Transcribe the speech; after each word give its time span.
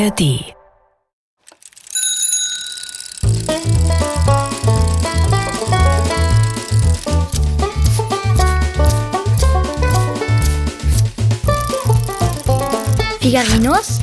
ARD. 0.00 0.54
Figarinos 13.20 14.00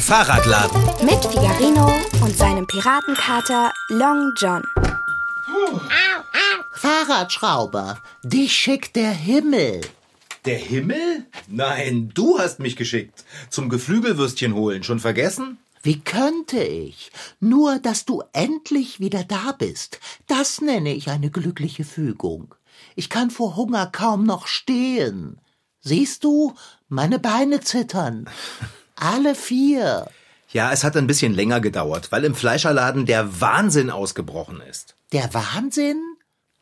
Fahrradladen. 0.00 0.70
mit 1.04 1.24
Figarino 1.26 1.92
und 2.22 2.34
seinem 2.34 2.66
Piratenkater 2.66 3.72
Long 3.90 4.32
John. 4.38 4.62
Fahrradschrauber, 6.72 7.98
dich 8.22 8.54
schickt 8.54 8.96
der 8.96 9.10
Himmel. 9.10 9.82
Der 10.46 10.58
Himmel? 10.58 11.26
Nein, 11.48 12.10
du 12.14 12.38
hast 12.38 12.60
mich 12.60 12.76
geschickt. 12.76 13.24
Zum 13.50 13.68
Geflügelwürstchen 13.68 14.54
holen. 14.54 14.82
Schon 14.82 14.98
vergessen? 14.98 15.58
Wie 15.82 16.00
könnte 16.00 16.62
ich? 16.62 17.10
Nur, 17.40 17.78
dass 17.78 18.04
du 18.06 18.22
endlich 18.32 19.00
wieder 19.00 19.24
da 19.24 19.52
bist. 19.52 20.00
Das 20.26 20.60
nenne 20.60 20.94
ich 20.94 21.10
eine 21.10 21.30
glückliche 21.30 21.84
Fügung. 21.84 22.54
Ich 22.96 23.10
kann 23.10 23.30
vor 23.30 23.56
Hunger 23.56 23.86
kaum 23.86 24.24
noch 24.24 24.46
stehen. 24.46 25.38
Siehst 25.80 26.24
du, 26.24 26.54
meine 26.88 27.18
Beine 27.18 27.60
zittern. 27.60 28.28
Alle 28.96 29.34
vier. 29.34 30.10
Ja, 30.52 30.72
es 30.72 30.84
hat 30.84 30.96
ein 30.96 31.06
bisschen 31.06 31.34
länger 31.34 31.60
gedauert, 31.60 32.12
weil 32.12 32.24
im 32.24 32.34
Fleischerladen 32.34 33.06
der 33.06 33.40
Wahnsinn 33.40 33.90
ausgebrochen 33.90 34.60
ist. 34.62 34.96
Der 35.12 35.32
Wahnsinn? 35.32 36.02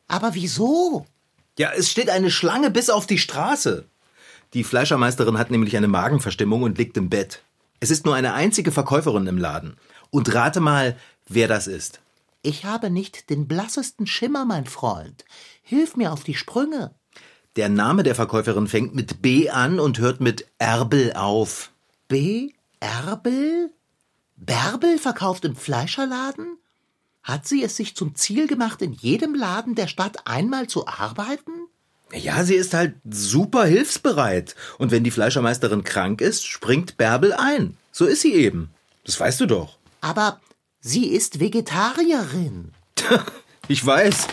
Aber 0.07 0.35
wieso? 0.35 1.05
Ja, 1.59 1.71
es 1.75 1.91
steht 1.91 2.09
eine 2.09 2.31
Schlange 2.31 2.71
bis 2.71 2.89
auf 2.89 3.05
die 3.05 3.17
Straße. 3.17 3.83
Die 4.53 4.63
Fleischermeisterin 4.63 5.37
hat 5.37 5.51
nämlich 5.51 5.75
eine 5.75 5.89
Magenverstimmung 5.89 6.63
und 6.63 6.77
liegt 6.77 6.95
im 6.95 7.09
Bett. 7.09 7.43
Es 7.81 7.91
ist 7.91 8.05
nur 8.05 8.15
eine 8.15 8.33
einzige 8.33 8.71
Verkäuferin 8.71 9.27
im 9.27 9.37
Laden. 9.37 9.75
Und 10.09 10.33
rate 10.33 10.61
mal, 10.61 10.95
wer 11.27 11.49
das 11.49 11.67
ist. 11.67 11.99
Ich 12.43 12.63
habe 12.63 12.89
nicht 12.89 13.29
den 13.29 13.45
blassesten 13.45 14.07
Schimmer, 14.07 14.45
mein 14.45 14.67
Freund. 14.67 15.25
Hilf 15.61 15.97
mir 15.97 16.13
auf 16.13 16.23
die 16.23 16.33
Sprünge. 16.33 16.95
Der 17.57 17.67
Name 17.67 18.03
der 18.03 18.15
Verkäuferin 18.15 18.69
fängt 18.69 18.95
mit 18.95 19.21
B 19.21 19.49
an 19.49 19.81
und 19.81 19.99
hört 19.99 20.21
mit 20.21 20.47
Erbel 20.59 21.11
auf. 21.11 21.71
B. 22.07 22.51
Erbel? 22.79 23.73
Bärbel 24.37 24.97
verkauft 24.97 25.43
im 25.43 25.57
Fleischerladen? 25.57 26.57
Hat 27.23 27.47
sie 27.47 27.63
es 27.63 27.75
sich 27.75 27.95
zum 27.95 28.15
Ziel 28.15 28.47
gemacht, 28.47 28.81
in 28.81 28.93
jedem 28.93 29.35
Laden 29.35 29.75
der 29.75 29.87
Stadt 29.87 30.25
einmal 30.25 30.67
zu 30.67 30.87
arbeiten? 30.87 31.51
Ja, 32.13 32.43
sie 32.43 32.55
ist 32.55 32.73
halt 32.73 32.95
super 33.09 33.65
hilfsbereit. 33.65 34.55
Und 34.77 34.91
wenn 34.91 35.03
die 35.03 35.11
Fleischermeisterin 35.11 35.83
krank 35.83 36.21
ist, 36.21 36.47
springt 36.47 36.97
Bärbel 36.97 37.33
ein. 37.33 37.77
So 37.91 38.05
ist 38.05 38.21
sie 38.21 38.33
eben. 38.33 38.71
Das 39.05 39.19
weißt 39.19 39.39
du 39.41 39.45
doch. 39.45 39.77
Aber 40.01 40.39
sie 40.81 41.07
ist 41.07 41.39
Vegetarierin. 41.39 42.71
Ich 43.71 43.85
weiß. 43.85 44.27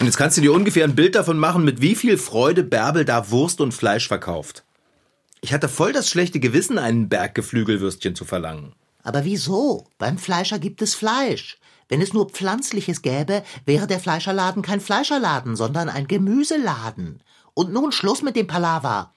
Und 0.00 0.06
jetzt 0.06 0.16
kannst 0.16 0.38
du 0.38 0.40
dir 0.40 0.54
ungefähr 0.54 0.84
ein 0.84 0.94
Bild 0.94 1.14
davon 1.16 1.38
machen, 1.38 1.66
mit 1.66 1.82
wie 1.82 1.94
viel 1.94 2.16
Freude 2.16 2.62
Bärbel 2.62 3.04
da 3.04 3.30
Wurst 3.30 3.60
und 3.60 3.72
Fleisch 3.72 4.08
verkauft. 4.08 4.64
Ich 5.42 5.52
hatte 5.52 5.68
voll 5.68 5.92
das 5.92 6.08
schlechte 6.08 6.40
Gewissen, 6.40 6.78
einen 6.78 7.10
Berg 7.10 7.34
Geflügelwürstchen 7.34 8.14
zu 8.14 8.24
verlangen. 8.24 8.72
Aber 9.06 9.24
wieso? 9.24 9.86
Beim 9.98 10.18
Fleischer 10.18 10.58
gibt 10.58 10.82
es 10.82 10.96
Fleisch. 10.96 11.58
Wenn 11.88 12.02
es 12.02 12.12
nur 12.12 12.28
Pflanzliches 12.28 13.02
gäbe, 13.02 13.44
wäre 13.64 13.86
der 13.86 14.00
Fleischerladen 14.00 14.62
kein 14.62 14.80
Fleischerladen, 14.80 15.54
sondern 15.54 15.88
ein 15.88 16.08
Gemüseladen. 16.08 17.22
Und 17.54 17.72
nun 17.72 17.92
Schluss 17.92 18.22
mit 18.22 18.34
dem 18.34 18.48
Palaver. 18.48 19.14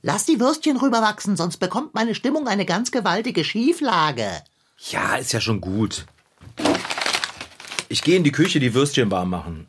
Lass 0.00 0.26
die 0.26 0.38
Würstchen 0.38 0.76
rüberwachsen, 0.76 1.36
sonst 1.36 1.56
bekommt 1.56 1.92
meine 1.92 2.14
Stimmung 2.14 2.46
eine 2.46 2.64
ganz 2.64 2.92
gewaltige 2.92 3.42
Schieflage. 3.42 4.28
Ja, 4.90 5.16
ist 5.16 5.32
ja 5.32 5.40
schon 5.40 5.60
gut. 5.60 6.06
Ich 7.88 8.02
gehe 8.02 8.16
in 8.16 8.24
die 8.24 8.30
Küche 8.30 8.60
die 8.60 8.74
Würstchen 8.74 9.10
warm 9.10 9.30
machen. 9.30 9.66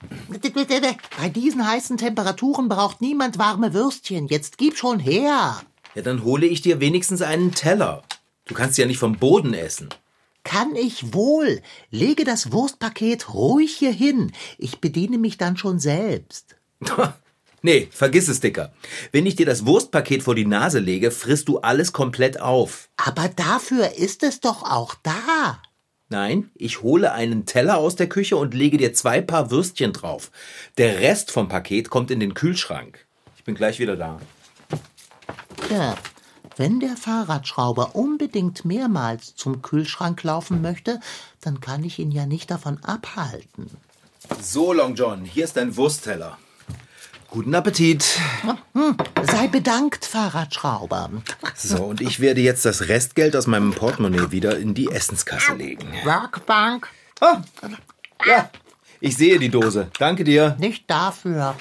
Bei 1.18 1.30
diesen 1.30 1.68
heißen 1.68 1.98
Temperaturen 1.98 2.70
braucht 2.70 3.02
niemand 3.02 3.40
warme 3.40 3.74
Würstchen. 3.74 4.28
Jetzt 4.28 4.60
gib 4.60 4.78
schon 4.78 5.00
her. 5.00 5.60
Ja, 5.96 6.02
dann 6.04 6.24
hole 6.24 6.46
ich 6.46 6.62
dir 6.62 6.80
wenigstens 6.80 7.24
einen 7.24 7.54
Teller. 7.54 8.04
Du 8.46 8.54
kannst 8.54 8.78
ja 8.78 8.86
nicht 8.86 8.98
vom 8.98 9.18
Boden 9.18 9.54
essen. 9.54 9.90
Kann 10.44 10.76
ich 10.76 11.14
wohl. 11.14 11.62
Lege 11.90 12.26
das 12.26 12.52
Wurstpaket 12.52 13.34
ruhig 13.34 13.76
hier 13.78 13.94
hin. 13.94 14.34
Ich 14.58 14.80
bediene 14.80 15.18
mich 15.18 15.38
dann 15.38 15.56
schon 15.56 15.80
selbst. 15.80 16.58
nee, 17.62 17.88
vergiss 17.92 18.28
es, 18.28 18.42
Dicker. 18.42 18.74
Wenn 19.14 19.26
ich 19.26 19.38
dir 19.38 19.46
das 19.46 19.66
Wurstpaket 19.66 20.24
vor 20.24 20.36
die 20.36 20.46
Nase 20.46 20.80
lege, 20.80 21.12
frisst 21.12 21.48
du 21.48 21.60
alles 21.60 21.94
komplett 21.94 22.42
auf. 22.42 22.90
Aber 22.98 23.30
dafür 23.30 23.96
ist 23.98 24.24
es 24.24 24.42
doch 24.42 24.64
auch 24.64 24.96
da. 25.02 25.62
Nein, 26.10 26.52
ich 26.56 26.84
hole 26.84 27.14
einen 27.14 27.46
Teller 27.46 27.78
aus 27.78 27.96
der 27.96 28.10
Küche 28.10 28.36
und 28.36 28.54
lege 28.54 28.78
dir 28.78 28.94
zwei 28.94 29.22
Paar 29.22 29.50
Würstchen 29.50 29.94
drauf. 29.94 30.30
Der 30.78 31.00
Rest 31.00 31.32
vom 31.32 31.48
Paket 31.48 31.90
kommt 31.90 32.12
in 32.12 32.20
den 32.20 32.34
Kühlschrank. 32.34 33.08
Ich 33.38 33.46
bin 33.46 33.56
gleich 33.56 33.80
wieder 33.80 33.96
da. 33.96 34.20
Ja, 35.72 35.98
wenn 36.56 36.80
der 36.80 36.96
Fahrradschrauber 36.98 37.96
unbedingt 37.96 38.66
mehrmals 38.66 39.36
zum 39.36 39.62
Kühlschrank 39.62 40.24
laufen 40.24 40.62
möchte, 40.62 41.00
dann 41.42 41.62
kann 41.62 41.84
ich 41.84 42.00
ihn 42.00 42.12
ja 42.12 42.26
nicht 42.26 42.52
davon 42.52 42.84
abhalten. 42.84 43.70
So, 44.42 44.74
Long 44.74 44.96
John, 44.96 45.26
hier 45.26 45.44
ist 45.44 45.58
dein 45.58 45.76
Wurstteller. 45.76 46.38
Guten 47.30 47.56
Appetit. 47.56 48.06
Sei 49.24 49.48
bedankt, 49.48 50.06
Fahrradschrauber. 50.06 51.10
So, 51.56 51.84
und 51.86 52.00
ich 52.00 52.20
werde 52.20 52.42
jetzt 52.42 52.64
das 52.64 52.88
Restgeld 52.88 53.36
aus 53.36 53.48
meinem 53.48 53.72
Portemonnaie 53.72 54.30
wieder 54.30 54.58
in 54.58 54.76
die 54.76 54.90
Essenskasse 54.90 55.54
legen. 55.56 55.88
Werkbank. 56.04 56.90
Ah, 57.22 57.42
ja, 58.28 58.52
ich 59.00 59.18
sehe 59.18 59.40
die 59.40 59.50
Dose. 59.50 59.90
Danke 59.98 60.24
dir. 60.24 60.56
Nicht 60.60 60.90
dafür. 60.90 61.56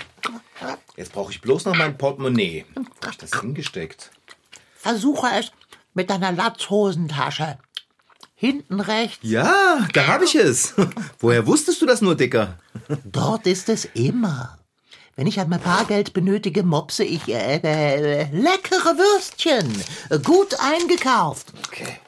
Jetzt 0.97 1.12
brauche 1.12 1.32
ich 1.32 1.41
bloß 1.41 1.64
noch 1.64 1.74
mein 1.74 1.97
Portemonnaie. 1.97 2.66
Wo 2.74 2.82
hab 3.03 3.10
ich 3.10 3.19
das 3.19 3.41
hingesteckt? 3.41 4.10
Versuche 4.82 5.28
es 5.38 5.53
mit 5.94 6.10
deiner 6.10 6.32
Latzhosentasche. 6.32 7.56
Hinten 8.34 8.81
rechts. 8.81 9.20
Ja, 9.22 9.87
da 9.93 10.09
habe 10.09 10.25
ich 10.25 10.34
es. 10.34 10.75
Woher 11.20 11.47
wusstest 11.47 11.81
du 11.81 11.87
das 11.87 12.00
nur, 12.00 12.16
Dicker? 12.16 12.59
Dort 13.04 13.47
ist 13.47 13.69
es 13.69 13.84
immer. 13.94 14.59
Wenn 15.15 15.28
ich 15.28 15.38
einmal 15.38 15.60
Bargeld 15.60 16.12
benötige, 16.15 16.65
mopse 16.65 17.04
ich 17.04 17.28
äh, 17.28 17.59
äh, 17.62 18.25
leckere 18.32 18.98
Würstchen. 18.98 19.72
Gut 20.25 20.56
eingekauft. 20.59 21.53
Okay. 21.69 22.00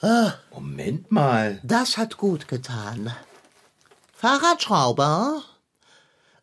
Ah, 0.00 0.32
Moment 0.54 1.12
mal. 1.12 1.60
das 1.62 1.98
hat 1.98 2.16
gut 2.16 2.48
getan. 2.48 3.14
Fahrradschrauber? 4.14 5.42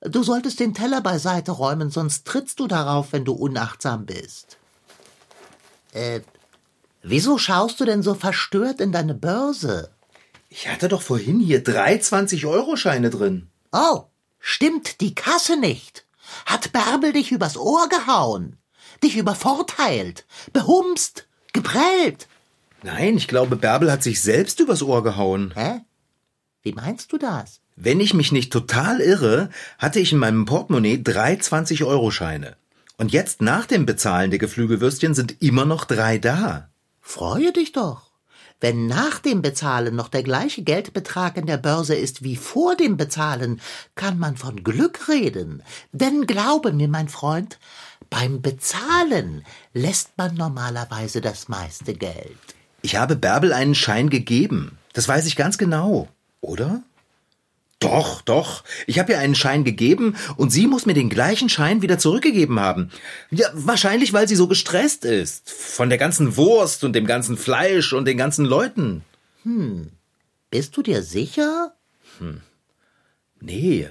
Du 0.05 0.21
solltest 0.21 0.59
den 0.59 0.73
Teller 0.73 0.99
beiseite 1.01 1.51
räumen, 1.51 1.89
sonst 1.89 2.25
trittst 2.25 2.59
du 2.59 2.67
darauf, 2.67 3.13
wenn 3.13 3.23
du 3.23 3.33
unachtsam 3.33 4.05
bist. 4.05 4.57
Äh, 5.93 6.21
wieso 7.01 7.37
schaust 7.37 7.79
du 7.79 7.85
denn 7.85 8.03
so 8.03 8.13
verstört 8.13 8.81
in 8.81 8.91
deine 8.91 9.13
Börse? 9.13 9.91
Ich 10.49 10.67
hatte 10.67 10.89
doch 10.89 11.01
vorhin 11.01 11.39
hier 11.39 11.63
drei 11.63 11.95
20-Euro-Scheine 11.95 13.09
drin. 13.09 13.47
Oh, 13.71 14.03
stimmt 14.39 14.99
die 14.99 15.15
Kasse 15.15 15.57
nicht? 15.57 16.05
Hat 16.45 16.73
Bärbel 16.73 17.13
dich 17.13 17.31
übers 17.31 17.55
Ohr 17.55 17.87
gehauen? 17.87 18.57
Dich 19.03 19.15
übervorteilt? 19.15 20.25
Behumst? 20.51 21.27
Geprellt? 21.53 22.27
Nein, 22.81 23.15
ich 23.15 23.29
glaube, 23.29 23.55
Bärbel 23.55 23.89
hat 23.91 24.03
sich 24.03 24.21
selbst 24.21 24.59
übers 24.59 24.81
Ohr 24.81 25.01
gehauen. 25.01 25.53
Hä? 25.55 25.81
Wie 26.61 26.73
meinst 26.73 27.13
du 27.13 27.17
das? 27.17 27.62
Wenn 27.75 27.99
ich 27.99 28.13
mich 28.13 28.31
nicht 28.31 28.51
total 28.51 28.99
irre, 28.99 29.49
hatte 29.77 29.99
ich 29.99 30.11
in 30.11 30.19
meinem 30.19 30.45
Portemonnaie 30.45 31.01
drei 31.01 31.33
20-Euro-Scheine. 31.33 32.55
Und 32.97 33.11
jetzt 33.11 33.41
nach 33.41 33.65
dem 33.65 33.85
Bezahlen 33.85 34.29
der 34.29 34.39
Geflügelwürstchen 34.39 35.13
sind 35.13 35.41
immer 35.41 35.65
noch 35.65 35.85
drei 35.85 36.19
da. 36.19 36.69
Freue 37.01 37.51
dich 37.51 37.71
doch. 37.71 38.13
Wenn 38.61 38.87
nach 38.87 39.19
dem 39.19 39.41
Bezahlen 39.41 39.95
noch 39.95 40.07
der 40.07 40.23
gleiche 40.23 40.63
Geldbetrag 40.63 41.35
in 41.35 41.47
der 41.47 41.57
Börse 41.57 41.95
ist 41.95 42.23
wie 42.23 42.37
vor 42.37 42.77
dem 42.77 42.95
Bezahlen, 42.95 43.59
kann 43.95 44.17
man 44.17 44.37
von 44.37 44.63
Glück 44.63 45.09
reden. 45.09 45.63
Denn 45.91 46.25
glaube 46.27 46.71
mir, 46.71 46.87
mein 46.87 47.09
Freund, 47.09 47.59
beim 48.09 48.41
Bezahlen 48.41 49.43
lässt 49.73 50.11
man 50.17 50.35
normalerweise 50.35 51.19
das 51.19 51.49
meiste 51.49 51.93
Geld. 51.93 52.37
Ich 52.83 52.95
habe 52.95 53.15
Bärbel 53.15 53.51
einen 53.51 53.75
Schein 53.75 54.09
gegeben. 54.09 54.77
Das 54.93 55.07
weiß 55.07 55.25
ich 55.25 55.35
ganz 55.35 55.57
genau. 55.57 56.07
Oder? 56.39 56.83
Doch, 57.79 58.21
doch. 58.21 58.63
Ich 58.87 58.99
habe 58.99 59.11
ihr 59.11 59.19
einen 59.19 59.35
Schein 59.35 59.63
gegeben 59.63 60.15
und 60.37 60.51
sie 60.51 60.67
muss 60.67 60.85
mir 60.85 60.93
den 60.93 61.09
gleichen 61.09 61.49
Schein 61.49 61.81
wieder 61.81 61.97
zurückgegeben 61.97 62.59
haben. 62.59 62.91
Ja, 63.29 63.49
wahrscheinlich, 63.53 64.13
weil 64.13 64.27
sie 64.27 64.35
so 64.35 64.47
gestresst 64.47 65.03
ist. 65.03 65.49
Von 65.49 65.89
der 65.89 65.97
ganzen 65.97 66.37
Wurst 66.37 66.83
und 66.83 66.93
dem 66.93 67.05
ganzen 67.05 67.37
Fleisch 67.37 67.91
und 67.91 68.05
den 68.05 68.17
ganzen 68.17 68.45
Leuten. 68.45 69.03
Bist 70.49 70.77
du 70.77 70.81
dir 70.81 71.03
sicher? 71.03 71.73
Nee. 73.41 73.89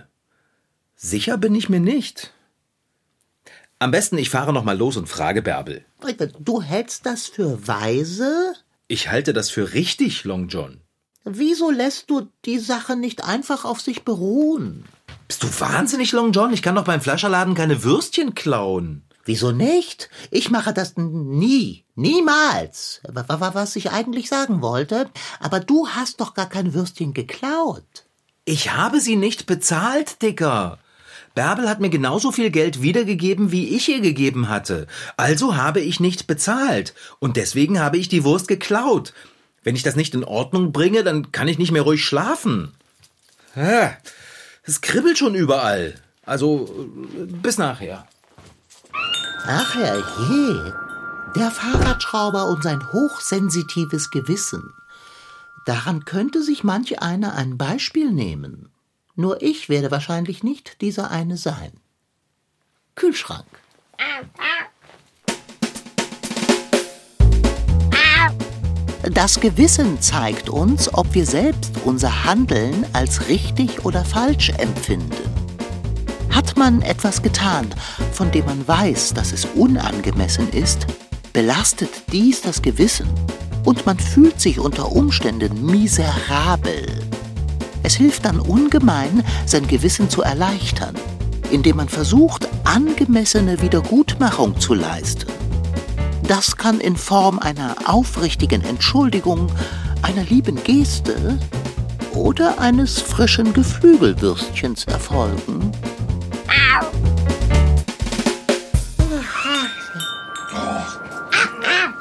Sicher 0.96 1.36
bin 1.36 1.54
ich 1.54 1.68
mir 1.68 1.80
nicht. 1.80 2.32
Am 3.78 3.90
besten, 3.90 4.16
ich 4.16 4.30
fahre 4.30 4.52
noch 4.52 4.62
mal 4.62 4.78
los 4.78 4.96
und 4.96 5.08
frage 5.08 5.42
Bärbel. 5.42 5.84
Du 6.38 6.62
hältst 6.62 7.04
das 7.04 7.26
für 7.26 7.66
weise? 7.66 8.54
Ich 8.86 9.08
halte 9.08 9.32
das 9.32 9.50
für 9.50 9.74
richtig, 9.74 10.22
Long 10.22 10.46
John. 10.46 10.81
Wieso 11.24 11.70
lässt 11.70 12.10
du 12.10 12.28
die 12.44 12.58
Sache 12.58 12.96
nicht 12.96 13.24
einfach 13.24 13.64
auf 13.64 13.80
sich 13.80 14.04
beruhen? 14.04 14.84
Bist 15.28 15.42
du 15.42 15.60
wahnsinnig, 15.60 16.12
Long 16.12 16.32
John? 16.32 16.52
Ich 16.52 16.62
kann 16.62 16.74
doch 16.74 16.84
beim 16.84 17.00
Fleischerladen 17.00 17.54
keine 17.54 17.84
Würstchen 17.84 18.34
klauen. 18.34 19.02
Wieso 19.24 19.52
nicht? 19.52 20.10
Ich 20.32 20.50
mache 20.50 20.72
das 20.74 20.94
nie. 20.96 21.84
Niemals. 21.94 23.00
Was 23.04 23.76
ich 23.76 23.92
eigentlich 23.92 24.28
sagen 24.28 24.62
wollte. 24.62 25.08
Aber 25.38 25.60
du 25.60 25.88
hast 25.88 26.20
doch 26.20 26.34
gar 26.34 26.48
kein 26.48 26.74
Würstchen 26.74 27.14
geklaut. 27.14 28.04
Ich 28.44 28.72
habe 28.72 29.00
sie 29.00 29.14
nicht 29.14 29.46
bezahlt, 29.46 30.20
Dicker. 30.22 30.78
Bärbel 31.34 31.68
hat 31.68 31.80
mir 31.80 31.88
genauso 31.88 32.32
viel 32.32 32.50
Geld 32.50 32.82
wiedergegeben, 32.82 33.52
wie 33.52 33.68
ich 33.68 33.88
ihr 33.88 34.00
gegeben 34.00 34.48
hatte. 34.48 34.88
Also 35.16 35.56
habe 35.56 35.80
ich 35.80 36.00
nicht 36.00 36.26
bezahlt. 36.26 36.92
Und 37.20 37.36
deswegen 37.36 37.78
habe 37.78 37.98
ich 37.98 38.08
die 38.08 38.24
Wurst 38.24 38.48
geklaut. 38.48 39.14
Wenn 39.62 39.76
ich 39.76 39.82
das 39.82 39.96
nicht 39.96 40.14
in 40.14 40.24
Ordnung 40.24 40.72
bringe, 40.72 41.04
dann 41.04 41.32
kann 41.32 41.48
ich 41.48 41.58
nicht 41.58 41.72
mehr 41.72 41.82
ruhig 41.82 42.04
schlafen. 42.04 42.72
Es 44.64 44.80
kribbelt 44.80 45.18
schon 45.18 45.34
überall. 45.34 46.00
Also, 46.24 46.88
bis 47.42 47.58
nachher. 47.58 48.06
Ach 49.44 49.74
herrje, 49.74 50.74
der 51.34 51.50
Fahrradschrauber 51.50 52.46
und 52.46 52.62
sein 52.62 52.92
hochsensitives 52.92 54.10
Gewissen. 54.10 54.72
Daran 55.66 56.04
könnte 56.04 56.42
sich 56.42 56.64
manch 56.64 57.02
einer 57.02 57.34
ein 57.34 57.58
Beispiel 57.58 58.12
nehmen. 58.12 58.68
Nur 59.14 59.42
ich 59.42 59.68
werde 59.68 59.90
wahrscheinlich 59.90 60.42
nicht 60.42 60.80
dieser 60.80 61.10
eine 61.10 61.36
sein. 61.36 61.72
Kühlschrank. 62.94 63.46
Das 69.10 69.40
Gewissen 69.40 70.00
zeigt 70.00 70.48
uns, 70.48 70.94
ob 70.94 71.12
wir 71.12 71.26
selbst 71.26 71.72
unser 71.84 72.24
Handeln 72.24 72.86
als 72.92 73.28
richtig 73.28 73.84
oder 73.84 74.04
falsch 74.04 74.50
empfinden. 74.58 75.10
Hat 76.30 76.56
man 76.56 76.82
etwas 76.82 77.20
getan, 77.20 77.66
von 78.12 78.30
dem 78.30 78.44
man 78.44 78.66
weiß, 78.66 79.14
dass 79.14 79.32
es 79.32 79.44
unangemessen 79.56 80.48
ist, 80.50 80.86
belastet 81.32 81.90
dies 82.12 82.42
das 82.42 82.62
Gewissen 82.62 83.08
und 83.64 83.84
man 83.86 83.98
fühlt 83.98 84.40
sich 84.40 84.60
unter 84.60 84.92
Umständen 84.92 85.66
miserabel. 85.66 86.86
Es 87.82 87.96
hilft 87.96 88.24
dann 88.24 88.38
ungemein, 88.38 89.24
sein 89.46 89.66
Gewissen 89.66 90.10
zu 90.10 90.22
erleichtern, 90.22 90.94
indem 91.50 91.78
man 91.78 91.88
versucht, 91.88 92.48
angemessene 92.62 93.60
Wiedergutmachung 93.60 94.60
zu 94.60 94.74
leisten. 94.74 95.41
Das 96.34 96.56
kann 96.56 96.80
in 96.80 96.96
Form 96.96 97.38
einer 97.38 97.76
aufrichtigen 97.84 98.64
Entschuldigung, 98.64 99.52
einer 100.00 100.24
lieben 100.24 100.64
Geste 100.64 101.38
oder 102.14 102.58
eines 102.58 103.02
frischen 103.02 103.52
Geflügelwürstchens 103.52 104.86
erfolgen. 104.86 105.72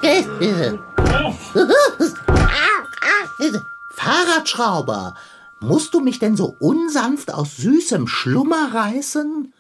Fahrradschrauber, 3.90 5.16
musst 5.60 5.94
du 5.94 6.00
mich 6.00 6.20
denn 6.20 6.38
so 6.38 6.56
unsanft 6.58 7.34
aus 7.34 7.58
süßem 7.58 8.08
Schlummer 8.08 8.74
reißen? 8.74 9.52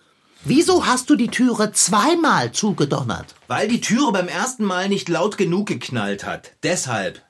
Wieso 0.43 0.87
hast 0.87 1.09
du 1.11 1.15
die 1.15 1.27
Türe 1.27 1.71
zweimal 1.71 2.51
zugedonnert? 2.51 3.35
Weil 3.47 3.67
die 3.67 3.79
Türe 3.79 4.11
beim 4.11 4.27
ersten 4.27 4.63
Mal 4.65 4.89
nicht 4.89 5.07
laut 5.07 5.37
genug 5.37 5.67
geknallt 5.67 6.25
hat. 6.25 6.53
Deshalb. 6.63 7.21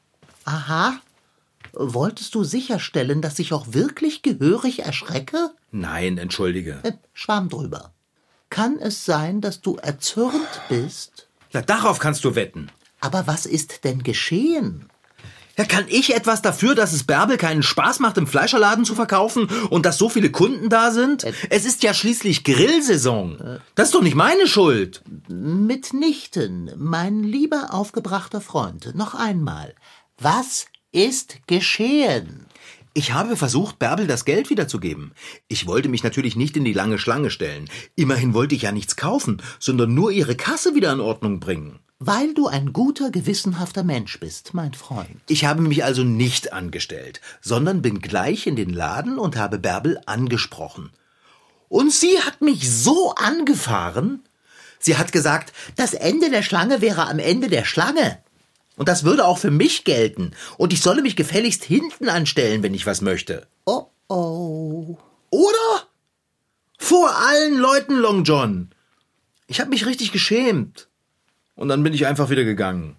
Aha. 0.45 0.97
Wolltest 1.73 2.35
du 2.35 2.45
sicherstellen, 2.45 3.21
dass 3.21 3.39
ich 3.39 3.51
auch 3.51 3.73
wirklich 3.73 4.21
gehörig 4.21 4.83
erschrecke? 4.85 5.51
Nein, 5.71 6.17
entschuldige. 6.17 6.79
Äh, 6.83 6.93
Schwamm 7.13 7.49
drüber. 7.49 7.93
Kann 8.49 8.77
es 8.79 9.03
sein, 9.05 9.41
dass 9.41 9.61
du 9.61 9.75
erzürnt 9.75 10.61
bist? 10.69 11.27
Ja, 11.51 11.61
darauf 11.61 11.99
kannst 11.99 12.23
du 12.23 12.35
wetten. 12.35 12.69
Aber 13.01 13.27
was 13.27 13.45
ist 13.45 13.83
denn 13.83 14.03
geschehen? 14.03 14.89
Ja, 15.61 15.67
kann 15.67 15.85
ich 15.89 16.15
etwas 16.15 16.41
dafür, 16.41 16.73
dass 16.73 16.91
es 16.91 17.03
Bärbel 17.03 17.37
keinen 17.37 17.61
Spaß 17.61 17.99
macht, 17.99 18.17
im 18.17 18.25
Fleischerladen 18.25 18.83
zu 18.83 18.95
verkaufen 18.95 19.47
und 19.69 19.85
dass 19.85 19.99
so 19.99 20.09
viele 20.09 20.31
Kunden 20.31 20.69
da 20.69 20.89
sind? 20.89 21.23
Äh. 21.23 21.33
es 21.51 21.65
ist 21.65 21.83
ja 21.83 21.93
schließlich 21.93 22.43
Grillsaison. 22.43 23.59
Das 23.75 23.89
ist 23.89 23.93
doch 23.93 24.01
nicht 24.01 24.15
meine 24.15 24.47
Schuld. 24.47 25.03
Mitnichten, 25.29 26.71
mein 26.77 27.21
lieber 27.21 27.75
aufgebrachter 27.75 28.41
Freund, 28.41 28.95
noch 28.95 29.13
einmal. 29.13 29.75
Was 30.17 30.65
ist 30.91 31.45
geschehen? 31.45 32.47
Ich 32.95 33.13
habe 33.13 33.37
versucht, 33.37 33.77
Bärbel 33.77 34.07
das 34.07 34.25
Geld 34.25 34.49
wiederzugeben. 34.49 35.11
Ich 35.47 35.67
wollte 35.67 35.89
mich 35.89 36.01
natürlich 36.01 36.35
nicht 36.35 36.57
in 36.57 36.65
die 36.65 36.73
lange 36.73 36.97
Schlange 36.97 37.29
stellen. 37.29 37.69
Immerhin 37.95 38.33
wollte 38.33 38.55
ich 38.55 38.63
ja 38.63 38.71
nichts 38.71 38.95
kaufen, 38.95 39.43
sondern 39.59 39.93
nur 39.93 40.09
ihre 40.09 40.35
Kasse 40.35 40.73
wieder 40.73 40.91
in 40.91 41.01
Ordnung 41.01 41.39
bringen. 41.39 41.81
Weil 42.03 42.33
du 42.33 42.47
ein 42.47 42.73
guter, 42.73 43.11
gewissenhafter 43.11 43.83
Mensch 43.83 44.19
bist, 44.19 44.55
mein 44.55 44.73
Freund. 44.73 45.21
Ich 45.27 45.45
habe 45.45 45.61
mich 45.61 45.83
also 45.83 46.03
nicht 46.03 46.51
angestellt, 46.51 47.21
sondern 47.41 47.83
bin 47.83 48.01
gleich 48.01 48.47
in 48.47 48.55
den 48.55 48.73
Laden 48.73 49.19
und 49.19 49.35
habe 49.35 49.59
Bärbel 49.59 50.01
angesprochen. 50.07 50.89
Und 51.69 51.93
sie 51.93 52.19
hat 52.19 52.41
mich 52.41 52.71
so 52.71 53.13
angefahren. 53.13 54.23
Sie 54.79 54.97
hat 54.97 55.11
gesagt, 55.11 55.53
Das 55.75 55.93
Ende 55.93 56.31
der 56.31 56.41
Schlange 56.41 56.81
wäre 56.81 57.07
am 57.07 57.19
Ende 57.19 57.49
der 57.49 57.65
Schlange. 57.65 58.17
und 58.77 58.87
das 58.89 59.03
würde 59.03 59.27
auch 59.27 59.37
für 59.37 59.51
mich 59.51 59.83
gelten, 59.83 60.31
und 60.57 60.73
ich 60.73 60.81
solle 60.81 61.03
mich 61.03 61.15
gefälligst 61.15 61.63
hinten 61.63 62.09
anstellen, 62.09 62.63
wenn 62.63 62.73
ich 62.73 62.87
was 62.87 63.01
möchte. 63.01 63.45
Oh 63.65 63.85
oh. 64.07 64.97
Oder? 65.29 65.87
Vor 66.79 67.15
allen 67.15 67.59
Leuten, 67.59 67.93
Long 67.93 68.23
John. 68.23 68.71
Ich 69.45 69.59
habe 69.59 69.69
mich 69.69 69.85
richtig 69.85 70.11
geschämt. 70.11 70.87
Und 71.61 71.67
dann 71.67 71.83
bin 71.83 71.93
ich 71.93 72.07
einfach 72.07 72.31
wieder 72.31 72.43
gegangen. 72.43 72.95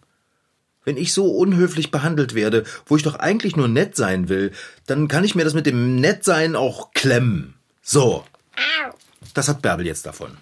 Wenn 0.85 0.97
ich 0.97 1.12
so 1.12 1.26
unhöflich 1.26 1.91
behandelt 1.91 2.32
werde, 2.32 2.62
wo 2.87 2.97
ich 2.97 3.03
doch 3.03 3.17
eigentlich 3.17 3.56
nur 3.56 3.67
nett 3.67 3.97
sein 3.97 4.29
will, 4.29 4.53
dann 4.87 5.09
kann 5.09 5.25
ich 5.25 5.35
mir 5.35 5.43
das 5.43 5.55
mit 5.55 5.67
dem 5.67 5.97
Nettsein 5.97 6.55
auch 6.55 6.93
klemmen. 6.93 7.55
So. 7.82 8.23
Das 9.35 9.49
hat 9.49 9.62
Bärbel 9.62 9.85
jetzt 9.85 10.06
davon. 10.06 10.37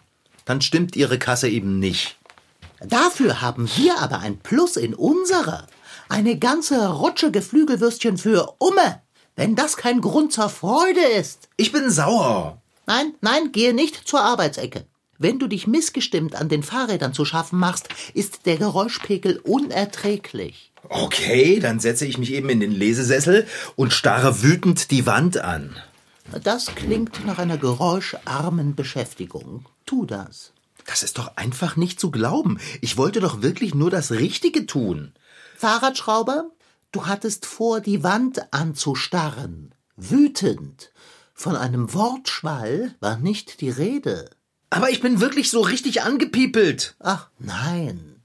Dann 0.44 0.60
stimmt 0.60 0.96
ihre 0.96 1.18
Kasse 1.18 1.48
eben 1.48 1.78
nicht. 1.78 2.18
Dafür 2.86 3.40
haben 3.40 3.70
wir 3.76 3.98
aber 4.00 4.18
ein 4.18 4.36
Plus 4.36 4.76
in 4.76 4.92
unserer. 4.92 5.66
Eine 6.10 6.38
ganze 6.38 6.90
Rutsche 6.90 7.30
Geflügelwürstchen 7.30 8.18
für 8.18 8.54
Umme. 8.58 9.00
Wenn 9.34 9.56
das 9.56 9.78
kein 9.78 10.02
Grund 10.02 10.34
zur 10.34 10.50
Freude 10.50 11.06
ist. 11.18 11.48
Ich 11.56 11.72
bin 11.72 11.88
sauer. 11.88 12.60
Nein, 12.86 13.14
nein, 13.22 13.50
gehe 13.50 13.72
nicht 13.72 14.06
zur 14.06 14.20
Arbeitsecke. 14.20 14.84
Wenn 15.22 15.38
du 15.38 15.48
dich 15.48 15.66
missgestimmt 15.66 16.34
an 16.34 16.48
den 16.48 16.62
Fahrrädern 16.62 17.12
zu 17.12 17.26
schaffen 17.26 17.58
machst, 17.58 17.90
ist 18.14 18.46
der 18.46 18.56
Geräuschpegel 18.56 19.38
unerträglich. 19.44 20.72
Okay, 20.88 21.60
dann 21.60 21.78
setze 21.78 22.06
ich 22.06 22.16
mich 22.16 22.32
eben 22.32 22.48
in 22.48 22.58
den 22.58 22.72
Lesesessel 22.72 23.46
und 23.76 23.92
starre 23.92 24.42
wütend 24.42 24.90
die 24.90 25.04
Wand 25.04 25.36
an. 25.36 25.76
Das 26.42 26.74
klingt 26.74 27.26
nach 27.26 27.38
einer 27.38 27.58
geräuscharmen 27.58 28.74
Beschäftigung. 28.74 29.66
Tu 29.84 30.06
das. 30.06 30.54
Das 30.86 31.02
ist 31.02 31.18
doch 31.18 31.36
einfach 31.36 31.76
nicht 31.76 32.00
zu 32.00 32.10
glauben. 32.10 32.58
Ich 32.80 32.96
wollte 32.96 33.20
doch 33.20 33.42
wirklich 33.42 33.74
nur 33.74 33.90
das 33.90 34.12
Richtige 34.12 34.64
tun. 34.64 35.12
Fahrradschrauber, 35.58 36.46
du 36.92 37.04
hattest 37.04 37.44
vor, 37.44 37.82
die 37.82 38.02
Wand 38.02 38.54
anzustarren. 38.54 39.74
Wütend. 39.98 40.92
Von 41.34 41.56
einem 41.56 41.92
Wortschwall 41.92 42.94
war 43.00 43.18
nicht 43.18 43.60
die 43.60 43.68
Rede. 43.68 44.30
Aber 44.70 44.90
ich 44.90 45.00
bin 45.00 45.20
wirklich 45.20 45.50
so 45.50 45.60
richtig 45.60 46.02
angepiepelt. 46.02 46.94
Ach 47.00 47.28
nein. 47.38 48.22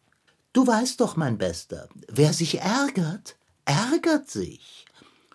Du 0.53 0.65
weißt 0.65 1.01
doch, 1.01 1.17
mein 1.17 1.37
Bester, 1.37 1.89
wer 2.07 2.31
sich 2.31 2.59
ärgert, 2.59 3.35
ärgert 3.65 4.29
sich. 4.29 4.85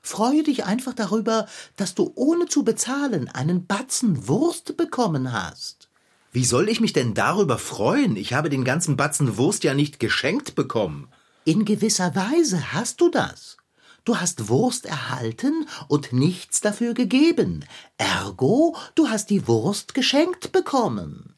Freue 0.00 0.42
dich 0.42 0.64
einfach 0.64 0.94
darüber, 0.94 1.46
dass 1.76 1.94
du 1.94 2.12
ohne 2.14 2.46
zu 2.46 2.64
bezahlen 2.64 3.28
einen 3.28 3.66
Batzen 3.66 4.28
Wurst 4.28 4.76
bekommen 4.76 5.32
hast. 5.32 5.88
Wie 6.32 6.44
soll 6.44 6.68
ich 6.68 6.80
mich 6.80 6.92
denn 6.92 7.12
darüber 7.12 7.58
freuen? 7.58 8.16
Ich 8.16 8.32
habe 8.32 8.48
den 8.48 8.64
ganzen 8.64 8.96
Batzen 8.96 9.36
Wurst 9.36 9.64
ja 9.64 9.74
nicht 9.74 10.00
geschenkt 10.00 10.54
bekommen. 10.54 11.08
In 11.44 11.64
gewisser 11.64 12.14
Weise 12.14 12.72
hast 12.72 13.00
du 13.00 13.10
das. 13.10 13.56
Du 14.04 14.16
hast 14.16 14.49
Wurst 14.49 14.87
erhalten 14.87 15.69
und 15.88 16.12
nichts 16.12 16.61
dafür 16.61 16.95
gegeben. 16.95 17.64
Ergo, 17.99 18.76
du 18.95 19.09
hast 19.09 19.30
die 19.30 19.47
Wurst 19.47 19.95
geschenkt 19.95 20.52
bekommen. 20.52 21.35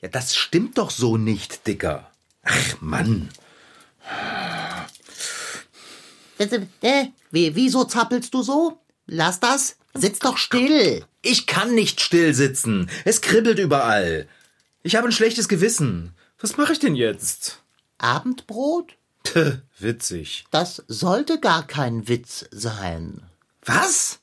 Ja, 0.00 0.08
das 0.08 0.36
stimmt 0.36 0.78
doch 0.78 0.90
so 0.90 1.16
nicht, 1.16 1.66
Dicker. 1.66 2.10
Ach, 2.42 2.80
Mann. 2.80 3.30
Wie, 7.30 7.54
wieso 7.54 7.84
zappelst 7.84 8.34
du 8.34 8.42
so? 8.42 8.78
Lass 9.06 9.40
das. 9.40 9.76
Sitz 9.94 10.18
doch 10.18 10.36
still. 10.36 11.04
Ich 11.22 11.46
kann 11.46 11.74
nicht 11.74 12.00
still 12.00 12.34
sitzen. 12.34 12.90
Es 13.04 13.20
kribbelt 13.20 13.58
überall. 13.58 14.28
Ich 14.82 14.96
habe 14.96 15.08
ein 15.08 15.12
schlechtes 15.12 15.48
Gewissen. 15.48 16.14
Was 16.38 16.56
mache 16.56 16.72
ich 16.72 16.80
denn 16.80 16.96
jetzt? 16.96 17.62
Abendbrot? 17.98 18.96
Tö, 19.24 19.56
witzig. 19.78 20.44
Das 20.50 20.84
sollte 20.86 21.40
gar 21.40 21.66
kein 21.66 22.08
Witz 22.08 22.46
sein. 22.50 23.22
Was? 23.64 24.20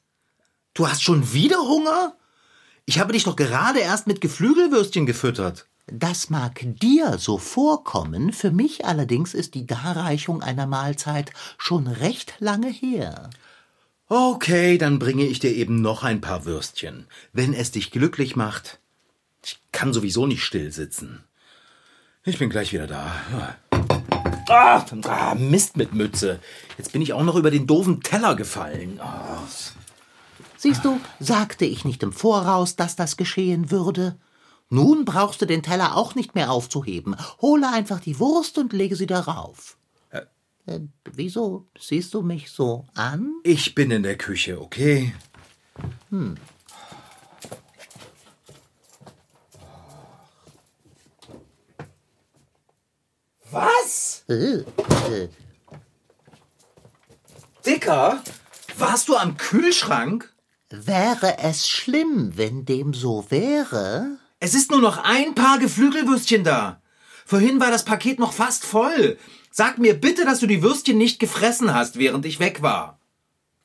Du 0.73 0.87
hast 0.87 1.03
schon 1.03 1.33
wieder 1.33 1.57
Hunger? 1.57 2.15
Ich 2.85 2.99
habe 2.99 3.13
dich 3.13 3.25
doch 3.25 3.35
gerade 3.35 3.79
erst 3.79 4.07
mit 4.07 4.21
Geflügelwürstchen 4.21 5.05
gefüttert. 5.05 5.67
Das 5.87 6.29
mag 6.29 6.61
dir 6.63 7.17
so 7.17 7.37
vorkommen, 7.37 8.31
für 8.31 8.51
mich 8.51 8.85
allerdings 8.85 9.33
ist 9.33 9.55
die 9.55 9.67
Darreichung 9.67 10.41
einer 10.41 10.65
Mahlzeit 10.65 11.33
schon 11.57 11.87
recht 11.87 12.35
lange 12.39 12.69
her. 12.69 13.29
Okay, 14.07 14.77
dann 14.77 14.99
bringe 14.99 15.25
ich 15.25 15.39
dir 15.39 15.53
eben 15.53 15.81
noch 15.81 16.03
ein 16.03 16.21
paar 16.21 16.45
Würstchen, 16.45 17.07
wenn 17.33 17.53
es 17.53 17.71
dich 17.71 17.91
glücklich 17.91 18.35
macht. 18.35 18.79
Ich 19.43 19.59
kann 19.71 19.93
sowieso 19.93 20.27
nicht 20.27 20.43
still 20.43 20.71
sitzen. 20.71 21.23
Ich 22.23 22.37
bin 22.37 22.49
gleich 22.49 22.71
wieder 22.71 22.87
da. 22.87 23.57
Ah, 24.51 24.85
ah, 25.05 25.35
Mist 25.35 25.77
mit 25.77 25.93
Mütze. 25.93 26.39
Jetzt 26.77 26.91
bin 26.91 27.01
ich 27.01 27.13
auch 27.13 27.23
noch 27.23 27.35
über 27.35 27.51
den 27.51 27.67
doofen 27.67 28.01
Teller 28.01 28.35
gefallen. 28.35 28.99
Ah. 29.01 29.41
Siehst 30.57 30.83
du, 30.83 30.99
sagte 31.19 31.65
ich 31.65 31.85
nicht 31.85 32.03
im 32.03 32.11
Voraus, 32.11 32.75
dass 32.75 32.95
das 32.95 33.17
geschehen 33.17 33.71
würde? 33.71 34.17
Nun 34.69 35.05
brauchst 35.05 35.41
du 35.41 35.45
den 35.45 35.63
Teller 35.63 35.95
auch 35.95 36.15
nicht 36.15 36.35
mehr 36.35 36.51
aufzuheben. 36.51 37.15
Hole 37.41 37.67
einfach 37.71 37.99
die 37.99 38.19
Wurst 38.19 38.57
und 38.57 38.73
lege 38.73 38.95
sie 38.95 39.07
darauf. 39.07 39.77
Äh, 40.09 40.21
äh, 40.65 40.79
wieso 41.13 41.67
siehst 41.79 42.13
du 42.13 42.21
mich 42.21 42.51
so 42.51 42.85
an? 42.93 43.33
Ich 43.43 43.73
bin 43.73 43.89
in 43.89 44.03
der 44.03 44.17
Küche, 44.17 44.61
okay? 44.61 45.13
Hm. 46.09 46.35
Was? 53.51 54.23
Dicker, 57.65 58.23
warst 58.77 59.09
du 59.09 59.17
am 59.17 59.37
Kühlschrank? 59.37 60.33
Wäre 60.69 61.37
es 61.39 61.67
schlimm, 61.67 62.31
wenn 62.35 62.65
dem 62.65 62.93
so 62.93 63.25
wäre? 63.29 64.17
Es 64.39 64.53
ist 64.53 64.71
nur 64.71 64.79
noch 64.79 65.03
ein 65.03 65.35
paar 65.35 65.59
Geflügelwürstchen 65.59 66.43
da. 66.45 66.81
Vorhin 67.25 67.59
war 67.59 67.71
das 67.71 67.85
Paket 67.85 68.19
noch 68.19 68.33
fast 68.33 68.65
voll. 68.65 69.17
Sag 69.51 69.77
mir 69.77 69.95
bitte, 69.95 70.23
dass 70.23 70.39
du 70.39 70.47
die 70.47 70.63
Würstchen 70.63 70.97
nicht 70.97 71.19
gefressen 71.19 71.73
hast, 71.73 71.97
während 71.97 72.25
ich 72.25 72.39
weg 72.39 72.61
war. 72.61 72.99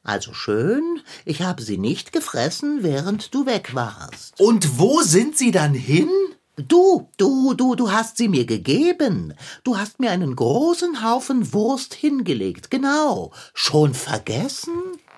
Also 0.02 0.32
schön, 0.34 1.00
ich 1.24 1.42
habe 1.42 1.62
sie 1.62 1.78
nicht 1.78 2.12
gefressen, 2.12 2.82
während 2.82 3.34
du 3.34 3.46
weg 3.46 3.74
warst. 3.74 4.40
Und 4.40 4.78
wo 4.78 5.02
sind 5.02 5.36
sie 5.36 5.50
dann 5.52 5.74
hin? 5.74 6.10
Du, 6.56 7.10
du, 7.18 7.52
du, 7.52 7.74
du 7.74 7.92
hast 7.92 8.16
sie 8.16 8.28
mir 8.28 8.46
gegeben. 8.46 9.34
Du 9.62 9.76
hast 9.76 10.00
mir 10.00 10.10
einen 10.10 10.34
großen 10.34 11.04
Haufen 11.04 11.52
Wurst 11.52 11.92
hingelegt, 11.92 12.70
genau. 12.70 13.30
Schon 13.52 13.92
vergessen? 13.92 14.72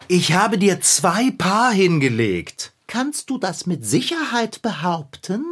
Ich 0.08 0.32
habe 0.32 0.58
dir 0.58 0.80
zwei 0.80 1.30
Paar 1.30 1.70
hingelegt. 1.70 2.72
Kannst 2.88 3.30
du 3.30 3.38
das 3.38 3.66
mit 3.66 3.86
Sicherheit 3.86 4.62
behaupten? 4.62 5.44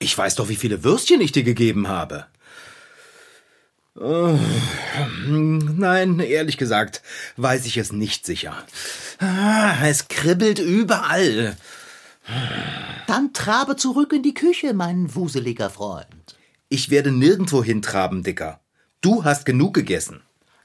Ich 0.00 0.16
weiß 0.18 0.34
doch, 0.34 0.48
wie 0.48 0.56
viele 0.56 0.82
Würstchen 0.82 1.20
ich 1.20 1.30
dir 1.30 1.44
gegeben 1.44 1.86
habe. 1.86 2.26
Oh, 3.94 4.38
nein, 5.28 6.18
ehrlich 6.18 6.56
gesagt, 6.56 7.02
weiß 7.36 7.66
ich 7.66 7.76
es 7.76 7.92
nicht 7.92 8.26
sicher. 8.26 8.56
Ah, 9.20 9.86
es 9.86 10.08
kribbelt 10.08 10.58
überall. 10.58 11.56
Dann 13.06 13.32
trabe 13.32 13.76
zurück 13.76 14.12
in 14.12 14.22
die 14.22 14.34
Küche, 14.34 14.74
mein 14.74 15.14
wuseliger 15.14 15.70
Freund. 15.70 16.36
Ich 16.68 16.90
werde 16.90 17.10
nirgendwo 17.10 17.64
hintraben, 17.64 18.22
Dicker. 18.22 18.60
Du 19.00 19.24
hast 19.24 19.46
genug 19.46 19.74
gegessen. 19.74 20.20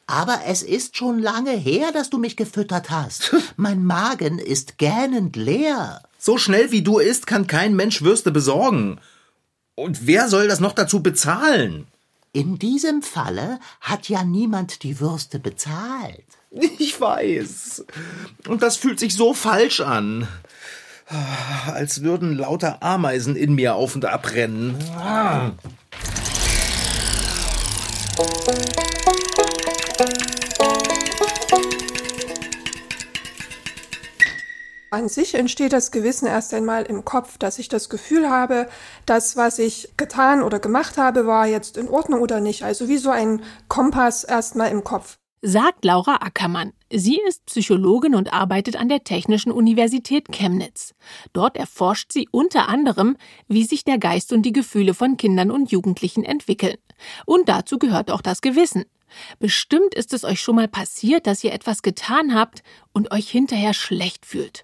Aber 0.05 0.41
es 0.47 0.63
ist 0.63 0.97
schon 0.97 1.19
lange 1.19 1.51
her, 1.51 1.91
dass 1.93 2.09
du 2.09 2.17
mich 2.17 2.35
gefüttert 2.35 2.89
hast. 2.89 3.33
mein 3.55 3.85
Magen 3.85 4.37
ist 4.39 4.77
gähnend 4.77 5.35
leer. 5.35 6.03
So 6.17 6.37
schnell 6.37 6.71
wie 6.71 6.81
du 6.81 6.99
isst, 6.99 7.27
kann 7.27 7.47
kein 7.47 7.75
Mensch 7.75 8.01
Würste 8.01 8.31
besorgen. 8.31 8.99
Und 9.75 10.05
wer 10.05 10.27
soll 10.27 10.47
das 10.47 10.59
noch 10.59 10.73
dazu 10.73 11.01
bezahlen? 11.01 11.87
In 12.33 12.59
diesem 12.59 13.01
Falle 13.01 13.59
hat 13.79 14.09
ja 14.09 14.23
niemand 14.23 14.83
die 14.83 14.99
Würste 14.99 15.39
bezahlt. 15.39 16.25
Ich 16.77 16.99
weiß. 16.99 17.85
Und 18.47 18.61
das 18.61 18.75
fühlt 18.75 18.99
sich 18.99 19.15
so 19.15 19.33
falsch 19.33 19.79
an. 19.79 20.27
Als 21.67 22.01
würden 22.01 22.35
lauter 22.37 22.81
Ameisen 22.81 23.35
in 23.35 23.55
mir 23.55 23.75
auf 23.75 23.95
und 23.95 24.05
ab 24.05 24.31
rennen. 24.33 24.77
Ah. 24.97 25.51
An 34.93 35.09
sich 35.09 35.33
entsteht 35.33 35.73
das 35.73 35.89
Gewissen 35.89 36.27
erst 36.27 36.53
einmal 36.53 36.83
im 36.83 37.03
Kopf, 37.03 37.39
dass 37.39 37.57
ich 37.57 37.67
das 37.67 37.89
Gefühl 37.89 38.29
habe, 38.29 38.69
das, 39.07 39.35
was 39.35 39.57
ich 39.57 39.91
getan 39.97 40.43
oder 40.43 40.59
gemacht 40.59 40.97
habe, 40.99 41.25
war 41.25 41.47
jetzt 41.47 41.77
in 41.77 41.89
Ordnung 41.89 42.21
oder 42.21 42.39
nicht. 42.39 42.63
Also 42.63 42.87
wie 42.87 42.97
so 42.97 43.09
ein 43.09 43.41
Kompass 43.67 44.23
erstmal 44.23 44.69
im 44.69 44.83
Kopf. 44.83 45.17
Sagt 45.41 45.83
Laura 45.83 46.17
Ackermann. 46.21 46.73
Sie 46.95 47.19
ist 47.27 47.47
Psychologin 47.47 48.13
und 48.13 48.33
arbeitet 48.33 48.75
an 48.75 48.87
der 48.87 49.03
Technischen 49.03 49.51
Universität 49.51 50.31
Chemnitz. 50.31 50.93
Dort 51.33 51.57
erforscht 51.57 52.11
sie 52.11 52.27
unter 52.29 52.69
anderem, 52.69 53.17
wie 53.47 53.63
sich 53.63 53.83
der 53.83 53.97
Geist 53.97 54.31
und 54.31 54.43
die 54.43 54.53
Gefühle 54.53 54.93
von 54.93 55.17
Kindern 55.17 55.49
und 55.49 55.71
Jugendlichen 55.71 56.23
entwickeln. 56.23 56.77
Und 57.25 57.49
dazu 57.49 57.79
gehört 57.79 58.11
auch 58.11 58.21
das 58.21 58.41
Gewissen. 58.41 58.85
Bestimmt 59.39 59.95
ist 59.95 60.13
es 60.13 60.23
euch 60.23 60.39
schon 60.39 60.55
mal 60.55 60.67
passiert, 60.67 61.25
dass 61.25 61.43
ihr 61.43 61.53
etwas 61.53 61.81
getan 61.81 62.35
habt 62.35 62.61
und 62.91 63.11
euch 63.11 63.27
hinterher 63.27 63.73
schlecht 63.73 64.27
fühlt. 64.27 64.63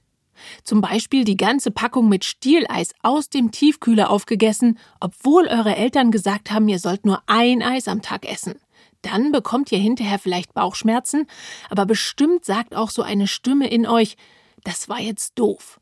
Zum 0.63 0.81
Beispiel 0.81 1.23
die 1.23 1.35
ganze 1.35 1.71
Packung 1.71 2.09
mit 2.09 2.25
Stieleis 2.25 2.93
aus 3.01 3.29
dem 3.29 3.49
Tiefkühler 3.49 4.11
aufgegessen, 4.11 4.77
obwohl 4.99 5.47
eure 5.47 5.75
Eltern 5.75 6.11
gesagt 6.11 6.51
haben, 6.51 6.67
ihr 6.67 6.79
sollt 6.79 7.05
nur 7.07 7.23
ein 7.25 7.63
Eis 7.63 7.87
am 7.87 8.03
Tag 8.03 8.31
essen. 8.31 8.53
Dann 9.01 9.31
bekommt 9.31 9.71
ihr 9.71 9.77
hinterher 9.77 10.19
vielleicht 10.19 10.53
Bauchschmerzen, 10.53 11.27
aber 11.69 11.85
bestimmt 11.85 12.45
sagt 12.45 12.75
auch 12.75 12.89
so 12.89 13.01
eine 13.01 13.27
Stimme 13.27 13.69
in 13.69 13.87
euch, 13.87 14.17
das 14.63 14.89
war 14.89 14.99
jetzt 14.99 15.39
doof. 15.39 15.79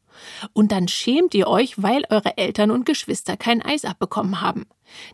Und 0.54 0.72
dann 0.72 0.88
schämt 0.88 1.34
ihr 1.36 1.48
euch, 1.48 1.82
weil 1.82 2.04
eure 2.10 2.38
Eltern 2.38 2.72
und 2.72 2.86
Geschwister 2.86 3.38
kein 3.38 3.62
Eis 3.62 3.86
abbekommen 3.86 4.42
haben. 4.42 4.66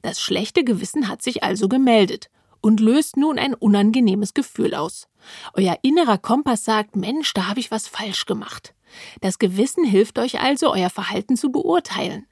Das 0.01 0.21
schlechte 0.21 0.63
Gewissen 0.63 1.07
hat 1.07 1.21
sich 1.21 1.43
also 1.43 1.67
gemeldet 1.67 2.29
und 2.61 2.79
löst 2.79 3.17
nun 3.17 3.37
ein 3.37 3.53
unangenehmes 3.53 4.33
Gefühl 4.33 4.73
aus. 4.73 5.07
Euer 5.53 5.77
innerer 5.81 6.17
Kompass 6.17 6.63
sagt, 6.63 6.95
Mensch, 6.95 7.33
da 7.33 7.47
habe 7.47 7.59
ich 7.59 7.71
was 7.71 7.87
falsch 7.87 8.25
gemacht. 8.25 8.73
Das 9.21 9.39
Gewissen 9.39 9.83
hilft 9.83 10.19
euch 10.19 10.39
also, 10.39 10.71
euer 10.71 10.89
Verhalten 10.89 11.35
zu 11.35 11.51
beurteilen. 11.51 12.27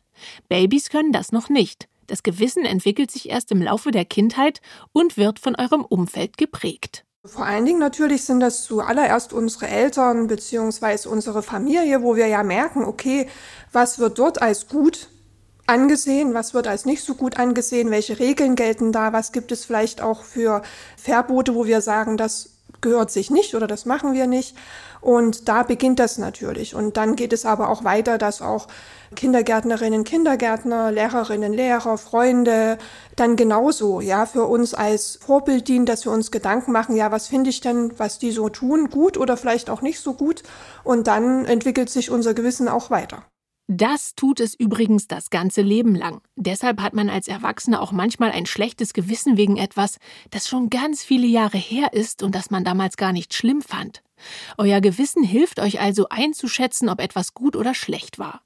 Babys 0.47 0.89
können 0.89 1.11
das 1.11 1.31
noch 1.31 1.49
nicht. 1.49 1.89
Das 2.11 2.23
Gewissen 2.23 2.65
entwickelt 2.65 3.09
sich 3.09 3.29
erst 3.29 3.53
im 3.53 3.61
Laufe 3.61 3.89
der 3.89 4.03
Kindheit 4.03 4.59
und 4.91 5.15
wird 5.15 5.39
von 5.39 5.55
eurem 5.55 5.85
Umfeld 5.85 6.35
geprägt. 6.37 7.05
Vor 7.23 7.45
allen 7.45 7.63
Dingen 7.63 7.79
natürlich 7.79 8.25
sind 8.25 8.41
das 8.41 8.63
zuallererst 8.63 9.31
unsere 9.31 9.69
Eltern 9.69 10.27
bzw. 10.27 11.07
unsere 11.07 11.41
Familie, 11.41 12.03
wo 12.03 12.17
wir 12.17 12.27
ja 12.27 12.43
merken, 12.43 12.83
okay, 12.83 13.29
was 13.71 13.97
wird 13.97 14.19
dort 14.19 14.41
als 14.41 14.67
gut 14.67 15.07
angesehen, 15.67 16.33
was 16.33 16.53
wird 16.53 16.67
als 16.67 16.83
nicht 16.83 17.01
so 17.01 17.15
gut 17.15 17.37
angesehen, 17.37 17.91
welche 17.91 18.19
Regeln 18.19 18.57
gelten 18.57 18.91
da, 18.91 19.13
was 19.13 19.31
gibt 19.31 19.53
es 19.53 19.63
vielleicht 19.63 20.01
auch 20.01 20.25
für 20.25 20.63
Verbote, 20.97 21.55
wo 21.55 21.65
wir 21.65 21.79
sagen, 21.79 22.17
das 22.17 22.60
gehört 22.81 23.11
sich 23.11 23.29
nicht 23.29 23.55
oder 23.55 23.67
das 23.67 23.85
machen 23.85 24.13
wir 24.13 24.27
nicht. 24.27 24.55
Und 25.01 25.47
da 25.47 25.63
beginnt 25.63 25.99
das 25.99 26.17
natürlich. 26.17 26.75
Und 26.75 26.97
dann 26.97 27.15
geht 27.15 27.33
es 27.33 27.45
aber 27.45 27.69
auch 27.69 27.83
weiter, 27.83 28.17
dass 28.17 28.41
auch 28.41 28.67
Kindergärtnerinnen, 29.15 30.03
Kindergärtner, 30.03 30.91
Lehrerinnen, 30.91 31.53
Lehrer, 31.53 31.97
Freunde 31.97 32.77
dann 33.15 33.35
genauso, 33.35 33.99
ja, 33.99 34.25
für 34.25 34.45
uns 34.45 34.73
als 34.73 35.19
Vorbild 35.25 35.67
dienen, 35.67 35.85
dass 35.85 36.05
wir 36.05 36.11
uns 36.11 36.31
Gedanken 36.31 36.71
machen, 36.71 36.95
ja, 36.95 37.11
was 37.11 37.27
finde 37.27 37.49
ich 37.49 37.61
denn, 37.61 37.97
was 37.97 38.19
die 38.19 38.31
so 38.31 38.49
tun, 38.49 38.89
gut 38.89 39.17
oder 39.17 39.37
vielleicht 39.37 39.69
auch 39.69 39.81
nicht 39.81 39.99
so 39.99 40.13
gut. 40.13 40.43
Und 40.83 41.07
dann 41.07 41.45
entwickelt 41.45 41.89
sich 41.89 42.11
unser 42.11 42.33
Gewissen 42.33 42.69
auch 42.69 42.89
weiter. 42.89 43.23
Das 43.73 44.15
tut 44.15 44.41
es 44.41 44.53
übrigens 44.53 45.07
das 45.07 45.29
ganze 45.29 45.61
Leben 45.61 45.95
lang. 45.95 46.19
Deshalb 46.35 46.81
hat 46.81 46.93
man 46.93 47.09
als 47.09 47.29
Erwachsener 47.29 47.81
auch 47.81 47.93
manchmal 47.93 48.31
ein 48.31 48.45
schlechtes 48.45 48.91
Gewissen 48.91 49.37
wegen 49.37 49.55
etwas, 49.55 49.97
das 50.29 50.49
schon 50.49 50.69
ganz 50.69 51.05
viele 51.05 51.25
Jahre 51.25 51.57
her 51.57 51.93
ist 51.93 52.21
und 52.21 52.35
das 52.35 52.49
man 52.49 52.65
damals 52.65 52.97
gar 52.97 53.13
nicht 53.13 53.33
schlimm 53.33 53.61
fand. 53.61 54.03
Euer 54.57 54.81
Gewissen 54.81 55.23
hilft 55.23 55.61
euch 55.61 55.79
also 55.79 56.09
einzuschätzen, 56.09 56.89
ob 56.89 56.99
etwas 56.99 57.33
gut 57.33 57.55
oder 57.55 57.73
schlecht 57.73 58.19
war. 58.19 58.41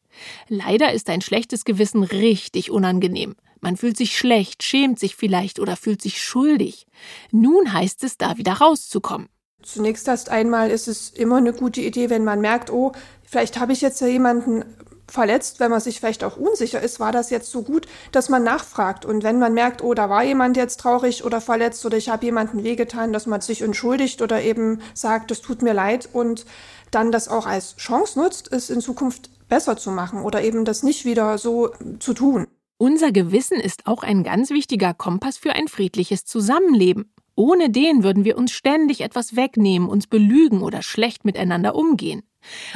Leider 0.47 0.93
ist 0.93 1.09
ein 1.09 1.21
schlechtes 1.21 1.65
Gewissen 1.65 2.03
richtig 2.03 2.69
unangenehm. 2.69 3.35
Man 3.61 3.77
fühlt 3.77 3.97
sich 3.97 4.15
schlecht, 4.15 4.61
schämt 4.61 4.99
sich 4.99 5.15
vielleicht 5.15 5.59
oder 5.59 5.75
fühlt 5.75 6.03
sich 6.03 6.21
schuldig. 6.21 6.85
Nun 7.31 7.73
heißt 7.73 8.03
es, 8.03 8.19
da 8.19 8.37
wieder 8.37 8.53
rauszukommen. 8.53 9.27
Zunächst 9.63 10.07
erst 10.07 10.29
einmal 10.29 10.69
ist 10.69 10.87
es 10.87 11.09
immer 11.09 11.37
eine 11.37 11.51
gute 11.51 11.81
Idee, 11.81 12.11
wenn 12.11 12.23
man 12.23 12.41
merkt, 12.41 12.69
oh, 12.69 12.91
vielleicht 13.23 13.59
habe 13.59 13.73
ich 13.73 13.81
jetzt 13.81 13.99
ja 14.01 14.05
jemanden 14.05 14.63
verletzt, 15.07 15.59
wenn 15.59 15.71
man 15.71 15.79
sich 15.79 15.99
vielleicht 15.99 16.23
auch 16.23 16.37
unsicher 16.37 16.81
ist, 16.81 16.99
war 16.99 17.11
das 17.11 17.29
jetzt 17.29 17.51
so 17.51 17.61
gut, 17.63 17.87
dass 18.11 18.29
man 18.29 18.43
nachfragt. 18.43 19.05
Und 19.05 19.23
wenn 19.23 19.39
man 19.39 19.53
merkt, 19.53 19.83
oh, 19.83 19.93
da 19.93 20.09
war 20.09 20.23
jemand 20.23 20.57
jetzt 20.57 20.79
traurig 20.79 21.23
oder 21.23 21.41
verletzt 21.41 21.85
oder 21.85 21.97
ich 21.97 22.09
habe 22.09 22.25
jemanden 22.25 22.63
wehgetan, 22.63 23.13
dass 23.13 23.25
man 23.25 23.41
sich 23.41 23.61
entschuldigt 23.61 24.21
oder 24.21 24.41
eben 24.41 24.81
sagt, 24.93 25.31
es 25.31 25.41
tut 25.41 25.61
mir 25.61 25.73
leid 25.73 26.09
und 26.11 26.45
dann 26.91 27.11
das 27.11 27.27
auch 27.27 27.45
als 27.45 27.75
Chance 27.77 28.19
nutzt, 28.19 28.51
es 28.51 28.69
in 28.69 28.81
Zukunft 28.81 29.29
besser 29.47 29.77
zu 29.77 29.91
machen 29.91 30.21
oder 30.21 30.43
eben 30.43 30.65
das 30.65 30.83
nicht 30.83 31.05
wieder 31.05 31.37
so 31.37 31.71
zu 31.99 32.13
tun. 32.13 32.47
Unser 32.77 33.11
Gewissen 33.11 33.59
ist 33.59 33.87
auch 33.87 34.03
ein 34.03 34.23
ganz 34.23 34.49
wichtiger 34.49 34.93
Kompass 34.93 35.37
für 35.37 35.53
ein 35.53 35.67
friedliches 35.67 36.25
Zusammenleben. 36.25 37.11
Ohne 37.35 37.69
den 37.69 38.03
würden 38.03 38.25
wir 38.25 38.37
uns 38.37 38.51
ständig 38.51 39.01
etwas 39.01 39.35
wegnehmen, 39.35 39.89
uns 39.89 40.07
belügen 40.07 40.61
oder 40.61 40.81
schlecht 40.81 41.25
miteinander 41.25 41.75
umgehen. 41.75 42.23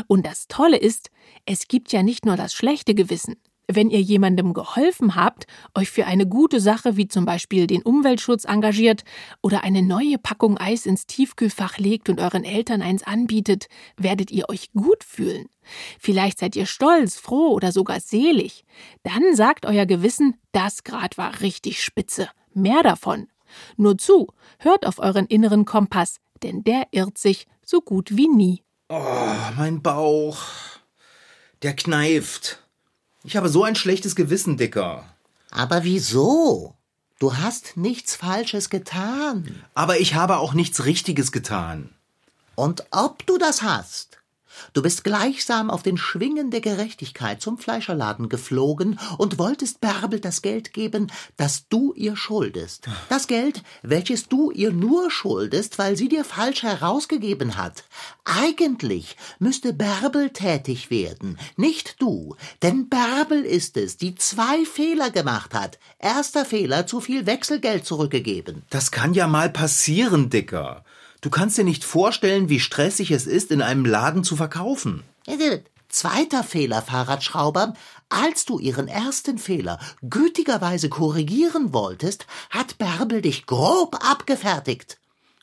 Und 0.08 0.26
das 0.26 0.48
Tolle 0.48 0.78
ist, 0.78 1.10
es 1.50 1.68
gibt 1.68 1.92
ja 1.92 2.04
nicht 2.04 2.28
nur 2.28 2.38
das 2.38 2.54
schlechte 2.54 2.94
Gewissen. 2.94 3.36
Wenn 3.68 3.90
ihr 3.90 4.02
jemandem 4.02 4.54
geholfen 4.54 5.16
habt, 5.16 5.48
euch 5.74 5.90
für 5.90 6.06
eine 6.06 6.28
gute 6.28 6.60
Sache 6.60 6.96
wie 6.96 7.08
zum 7.08 7.26
Beispiel 7.26 7.66
den 7.66 7.82
Umweltschutz 7.82 8.46
engagiert 8.46 9.04
oder 9.42 9.64
eine 9.64 9.82
neue 9.82 10.20
Packung 10.20 10.60
Eis 10.60 10.86
ins 10.86 11.08
Tiefkühlfach 11.08 11.80
legt 11.80 12.08
und 12.08 12.20
euren 12.20 12.44
Eltern 12.44 12.84
eins 12.84 13.02
anbietet, 13.02 13.66
werdet 13.98 14.30
ihr 14.30 14.48
euch 14.48 14.72
gut 14.74 15.04
fühlen. 15.04 15.48
Vielleicht 16.00 16.38
seid 16.38 16.56
ihr 16.56 16.68
stolz, 16.68 17.18
froh 17.18 17.50
oder 17.54 17.72
sogar 17.72 18.00
selig. 18.00 18.64
Dann 19.02 19.36
sagt 19.36 19.66
euer 19.66 19.88
Gewissen, 19.88 20.36
das 20.52 20.84
Grad 20.84 21.18
war 21.18 21.42
richtig 21.42 21.84
spitze. 21.84 22.30
Mehr 22.54 22.84
davon. 22.84 23.28
Nur 23.76 23.98
zu, 23.98 24.28
hört 24.60 24.86
auf 24.86 25.00
euren 25.00 25.26
inneren 25.26 25.66
Kompass, 25.66 26.18
denn 26.44 26.64
der 26.64 26.86
irrt 26.92 27.18
sich 27.18 27.48
so 27.66 27.82
gut 27.82 28.16
wie 28.16 28.28
nie. 28.28 28.62
Oh, 28.90 29.02
mein 29.58 29.82
Bauch. 29.82 30.38
Der 31.62 31.76
kneift. 31.76 32.60
Ich 33.24 33.36
habe 33.36 33.50
so 33.50 33.64
ein 33.64 33.76
schlechtes 33.76 34.16
Gewissen, 34.16 34.58
Dicker. 34.58 35.04
Aber 35.52 35.84
wieso? 35.84 36.76
Du 37.20 37.36
hast 37.36 37.76
nichts 37.76 38.16
Falsches 38.16 38.70
getan. 38.70 39.64
Aber 39.74 40.00
ich 40.00 40.16
habe 40.16 40.38
auch 40.38 40.54
nichts 40.54 40.86
Richtiges 40.86 41.34
getan. 41.34 41.90
Und 42.56 42.86
ob 42.92 43.26
du 43.26 43.38
das 43.38 43.62
hast? 43.62 44.19
Du 44.74 44.82
bist 44.82 45.04
gleichsam 45.04 45.70
auf 45.70 45.84
den 45.84 45.98
Schwingen 45.98 46.52
der 46.52 46.62
Gerechtigkeit 46.62 47.42
zum 47.42 47.58
Fleischerladen 47.58 48.30
geflogen 48.30 49.00
und 49.18 49.38
wolltest 49.38 49.82
Bärbel 49.82 50.20
das 50.20 50.42
Geld 50.42 50.74
geben, 50.74 51.12
das 51.38 51.68
du 51.70 51.94
ihr 51.94 52.16
schuldest. 52.16 52.88
Das 53.10 53.28
Geld, 53.28 53.64
welches 53.82 54.28
du 54.28 54.52
ihr 54.52 54.72
nur 54.72 55.12
schuldest, 55.12 55.80
weil 55.80 55.96
sie 55.96 56.10
dir 56.10 56.24
falsch 56.24 56.64
herausgegeben 56.64 57.58
hat. 57.58 57.84
Eigentlich 58.26 59.16
müsste 59.40 59.74
Bärbel 59.74 60.30
tätig 60.30 60.90
werden, 60.90 61.38
nicht 61.58 62.02
du. 62.02 62.36
Denn 62.62 62.90
Bärbel 62.90 63.44
ist 63.44 63.78
es, 63.78 63.98
die 63.98 64.16
zwei 64.16 64.66
Fehler 64.66 65.10
gemacht 65.10 65.54
hat. 65.54 65.80
Erster 66.00 66.46
Fehler, 66.46 66.88
zu 66.88 67.02
viel 67.02 67.26
Wechselgeld 67.26 67.86
zurückgegeben. 67.86 68.64
Das 68.70 68.92
kann 68.92 69.14
ja 69.14 69.28
mal 69.28 69.50
passieren, 69.50 70.30
Dicker. 70.30 70.84
Du 71.22 71.30
kannst 71.30 71.58
dir 71.58 71.64
nicht 71.64 71.84
vorstellen, 71.84 72.50
wie 72.50 72.60
stressig 72.60 73.12
es 73.12 73.28
ist, 73.28 73.52
in 73.52 73.62
einem 73.62 73.86
Laden 73.86 74.24
zu 74.24 74.36
verkaufen. 74.36 75.04
Zweiter 75.90 76.44
Fehler, 76.44 76.82
Fahrradschrauber. 76.84 77.74
Als 78.10 78.46
du 78.46 78.60
ihren 78.60 78.88
ersten 78.88 79.38
Fehler 79.38 79.80
gütigerweise 80.02 80.88
korrigieren 80.88 81.74
wolltest, 81.74 82.28
hat 82.52 82.78
Bärbel 82.78 83.22
dich 83.22 83.48
grob 83.48 83.96
abgefertigt. 84.04 85.00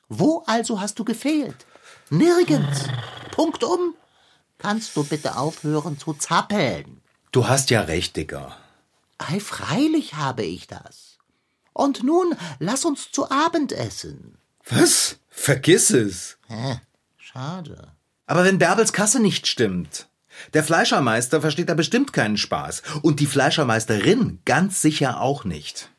Wo 0.08 0.44
also 0.46 0.80
hast 0.80 0.98
du 0.98 1.04
gefehlt? 1.04 1.66
Nirgends. 2.10 2.84
Punktum. 3.32 3.94
Kannst 4.58 4.96
du 4.96 5.04
bitte 5.04 5.36
aufhören 5.36 5.98
zu 5.98 6.14
zappeln? 6.14 7.02
Du 7.32 7.48
hast 7.48 7.70
ja 7.70 7.82
recht, 7.82 8.16
Dicker. 8.16 8.56
Ei, 9.18 9.40
freilich 9.40 10.14
habe 10.14 10.44
ich 10.44 10.68
das. 10.68 11.18
Und 11.72 12.04
nun 12.04 12.34
lass 12.60 12.84
uns 12.84 13.10
zu 13.10 13.30
Abend 13.30 13.72
essen. 13.72 14.38
Was? 14.68 15.18
Vergiss 15.36 15.90
es. 15.90 16.38
Hä? 16.48 16.80
Schade. 17.18 17.92
Aber 18.26 18.44
wenn 18.44 18.58
Bärbels 18.58 18.92
Kasse 18.92 19.20
nicht 19.20 19.46
stimmt. 19.46 20.08
Der 20.54 20.64
Fleischermeister 20.64 21.40
versteht 21.40 21.68
da 21.68 21.74
bestimmt 21.74 22.12
keinen 22.12 22.36
Spaß. 22.36 22.82
Und 23.02 23.20
die 23.20 23.26
Fleischermeisterin 23.26 24.40
ganz 24.44 24.82
sicher 24.82 25.20
auch 25.20 25.44
nicht. 25.44 25.90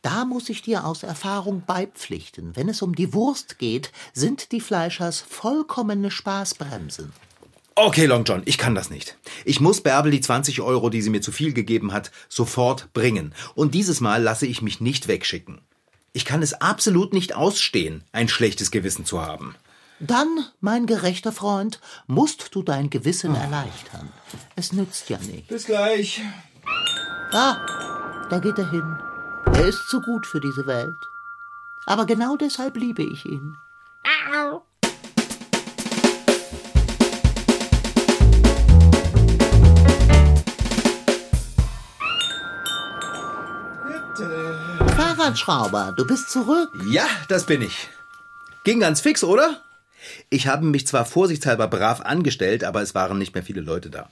Da 0.00 0.24
muss 0.24 0.48
ich 0.48 0.62
dir 0.62 0.86
aus 0.86 1.02
Erfahrung 1.02 1.64
beipflichten. 1.66 2.56
Wenn 2.56 2.68
es 2.68 2.80
um 2.80 2.94
die 2.94 3.12
Wurst 3.12 3.58
geht, 3.58 3.92
sind 4.14 4.52
die 4.52 4.60
Fleischers 4.60 5.20
vollkommene 5.20 6.10
Spaßbremsen. 6.10 7.12
Okay, 7.74 8.06
Long 8.06 8.24
John, 8.24 8.42
ich 8.44 8.56
kann 8.56 8.74
das 8.74 8.88
nicht. 8.88 9.18
Ich 9.44 9.60
muss 9.60 9.82
Bärbel 9.82 10.12
die 10.12 10.20
20 10.20 10.60
Euro, 10.60 10.88
die 10.88 11.02
sie 11.02 11.10
mir 11.10 11.20
zu 11.20 11.32
viel 11.32 11.52
gegeben 11.52 11.92
hat, 11.92 12.10
sofort 12.28 12.92
bringen. 12.94 13.34
Und 13.54 13.74
dieses 13.74 14.00
Mal 14.00 14.22
lasse 14.22 14.46
ich 14.46 14.62
mich 14.62 14.80
nicht 14.80 15.08
wegschicken. 15.08 15.60
Ich 16.16 16.24
kann 16.24 16.42
es 16.42 16.54
absolut 16.54 17.12
nicht 17.12 17.34
ausstehen, 17.34 18.04
ein 18.12 18.28
schlechtes 18.28 18.70
Gewissen 18.70 19.04
zu 19.04 19.20
haben. 19.20 19.56
Dann, 19.98 20.46
mein 20.60 20.86
gerechter 20.86 21.32
Freund, 21.32 21.80
musst 22.06 22.54
du 22.54 22.62
dein 22.62 22.88
Gewissen 22.88 23.34
erleichtern. 23.34 24.12
Es 24.54 24.72
nützt 24.72 25.10
ja 25.10 25.18
nicht. 25.18 25.48
Bis 25.48 25.66
gleich. 25.66 26.22
Ah, 27.32 27.56
da 28.30 28.38
geht 28.38 28.58
er 28.58 28.70
hin. 28.70 28.96
Er 29.54 29.66
ist 29.66 29.88
zu 29.88 30.00
gut 30.00 30.24
für 30.24 30.40
diese 30.40 30.66
Welt. 30.68 30.94
Aber 31.86 32.06
genau 32.06 32.36
deshalb 32.36 32.76
liebe 32.76 33.02
ich 33.02 33.24
ihn. 33.24 33.56
Fahrradschrauber, 45.24 45.94
du 45.96 46.06
bist 46.06 46.28
zurück. 46.28 46.68
Ja, 46.86 47.06
das 47.30 47.46
bin 47.46 47.62
ich. 47.62 47.88
Ging 48.64 48.80
ganz 48.80 49.00
fix, 49.00 49.24
oder? 49.24 49.62
Ich 50.28 50.48
habe 50.48 50.66
mich 50.66 50.86
zwar 50.86 51.06
vorsichtshalber 51.06 51.66
brav 51.66 52.02
angestellt, 52.02 52.62
aber 52.62 52.82
es 52.82 52.94
waren 52.94 53.16
nicht 53.16 53.32
mehr 53.34 53.42
viele 53.42 53.62
Leute 53.62 53.88
da. 53.88 54.10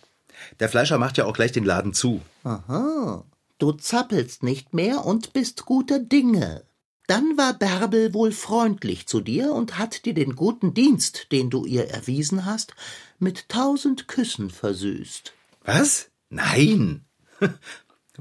Der 0.58 0.70
Fleischer 0.70 0.96
macht 0.96 1.18
ja 1.18 1.26
auch 1.26 1.34
gleich 1.34 1.52
den 1.52 1.66
Laden 1.66 1.92
zu. 1.92 2.22
Aha. 2.44 3.24
Du 3.58 3.72
zappelst 3.72 4.42
nicht 4.42 4.72
mehr 4.72 5.04
und 5.04 5.34
bist 5.34 5.66
guter 5.66 5.98
Dinge. 5.98 6.62
Dann 7.08 7.36
war 7.36 7.52
Bärbel 7.58 8.14
wohl 8.14 8.32
freundlich 8.32 9.06
zu 9.06 9.20
dir 9.20 9.52
und 9.52 9.76
hat 9.76 10.06
dir 10.06 10.14
den 10.14 10.34
guten 10.34 10.72
Dienst, 10.72 11.30
den 11.30 11.50
du 11.50 11.66
ihr 11.66 11.90
erwiesen 11.90 12.46
hast, 12.46 12.74
mit 13.18 13.50
tausend 13.50 14.08
Küssen 14.08 14.48
versüßt. 14.48 15.34
Was? 15.62 16.08
Nein. 16.30 17.04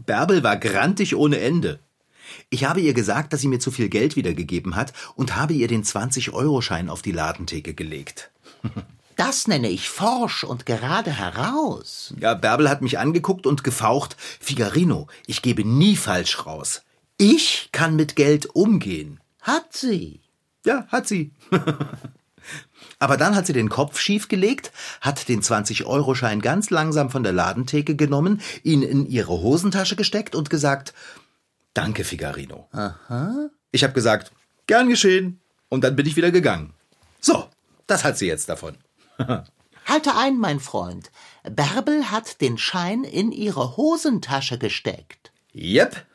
Bärbel 0.06 0.43
war 0.43 0.58
grantig 0.58 1.15
ohne 1.15 1.39
Ende. 1.39 1.80
Ich 2.50 2.65
habe 2.65 2.82
ihr 2.82 2.94
gesagt, 2.94 3.34
dass 3.34 3.41
sie 3.41 3.48
mir 3.48 3.60
zu 3.60 3.72
viel 3.72 3.89
Geld 3.89 4.15
wiedergegeben 4.15 4.76
hat 4.76 4.94
und 5.15 5.36
habe 5.36 5.54
ihr 5.54 5.67
den 5.67 5.84
20-Euro-Schein 5.84 6.89
auf 6.89 7.02
die 7.02 7.12
Ladentheke 7.12 7.74
gelegt. 7.74 8.32
Das 9.17 9.48
nenne 9.48 9.70
ich 9.70 9.88
forsch 9.88 10.44
und 10.44 10.65
gerade 10.65 11.12
heraus. 11.12 12.12
Ja, 12.20 12.34
Bärbel 12.34 12.67
hat 12.70 12.82
mich 12.82 12.98
angeguckt 12.98 13.46
und 13.46 13.63
gefaucht. 13.63 14.17
Figarino, 14.39 15.06
ich 15.28 15.44
gebe 15.44 15.63
nie 15.63 15.96
falsch 15.96 16.48
raus. 16.48 16.82
Ich 17.17 17.70
kann 17.72 17.96
mit 17.96 18.15
Geld 18.15 18.48
umgehen. 18.48 19.20
Hat 19.41 19.74
sie. 19.74 20.22
Ja, 20.65 20.88
hat 20.88 21.08
sie. 21.08 21.34
Aber 23.00 23.17
dann 23.17 23.36
hat 23.36 23.46
sie 23.46 23.54
den 23.54 23.70
Kopf 23.70 24.00
schief 24.00 24.28
gelegt, 24.28 24.72
hat 25.02 25.28
den 25.28 25.41
20-Euro-Schein 25.41 26.41
ganz 26.41 26.70
langsam 26.70 27.10
von 27.10 27.24
der 27.24 27.34
Ladentheke 27.34 27.96
genommen, 27.96 28.41
ihn 28.63 28.82
in 28.82 29.06
ihre 29.08 29.34
Hosentasche 29.34 29.96
gesteckt 29.96 30.36
und 30.36 30.50
gesagt, 30.50 30.94
Danke, 31.74 32.04
Figarino. 32.04 32.68
Aha. 32.72 33.50
Ich 33.72 33.84
habe 33.84 33.94
gesagt, 33.94 34.32
gern 34.68 34.90
geschehen. 34.90 35.40
Und 35.70 35.84
dann 35.84 35.96
bin 35.96 36.06
ich 36.06 36.18
wieder 36.18 36.32
gegangen. 36.32 36.74
So, 37.22 37.48
das 37.88 38.04
hat 38.04 38.18
sie 38.18 38.28
jetzt 38.28 38.50
davon. 38.50 38.76
Halte 39.86 40.16
ein, 40.16 40.38
mein 40.38 40.60
Freund. 40.60 41.12
Bärbel 41.44 42.12
hat 42.12 42.42
den 42.42 42.58
Schein 42.58 43.04
in 43.04 43.32
ihre 43.32 43.78
Hosentasche 43.78 44.58
gesteckt. 44.58 45.32
Yep. 45.56 46.06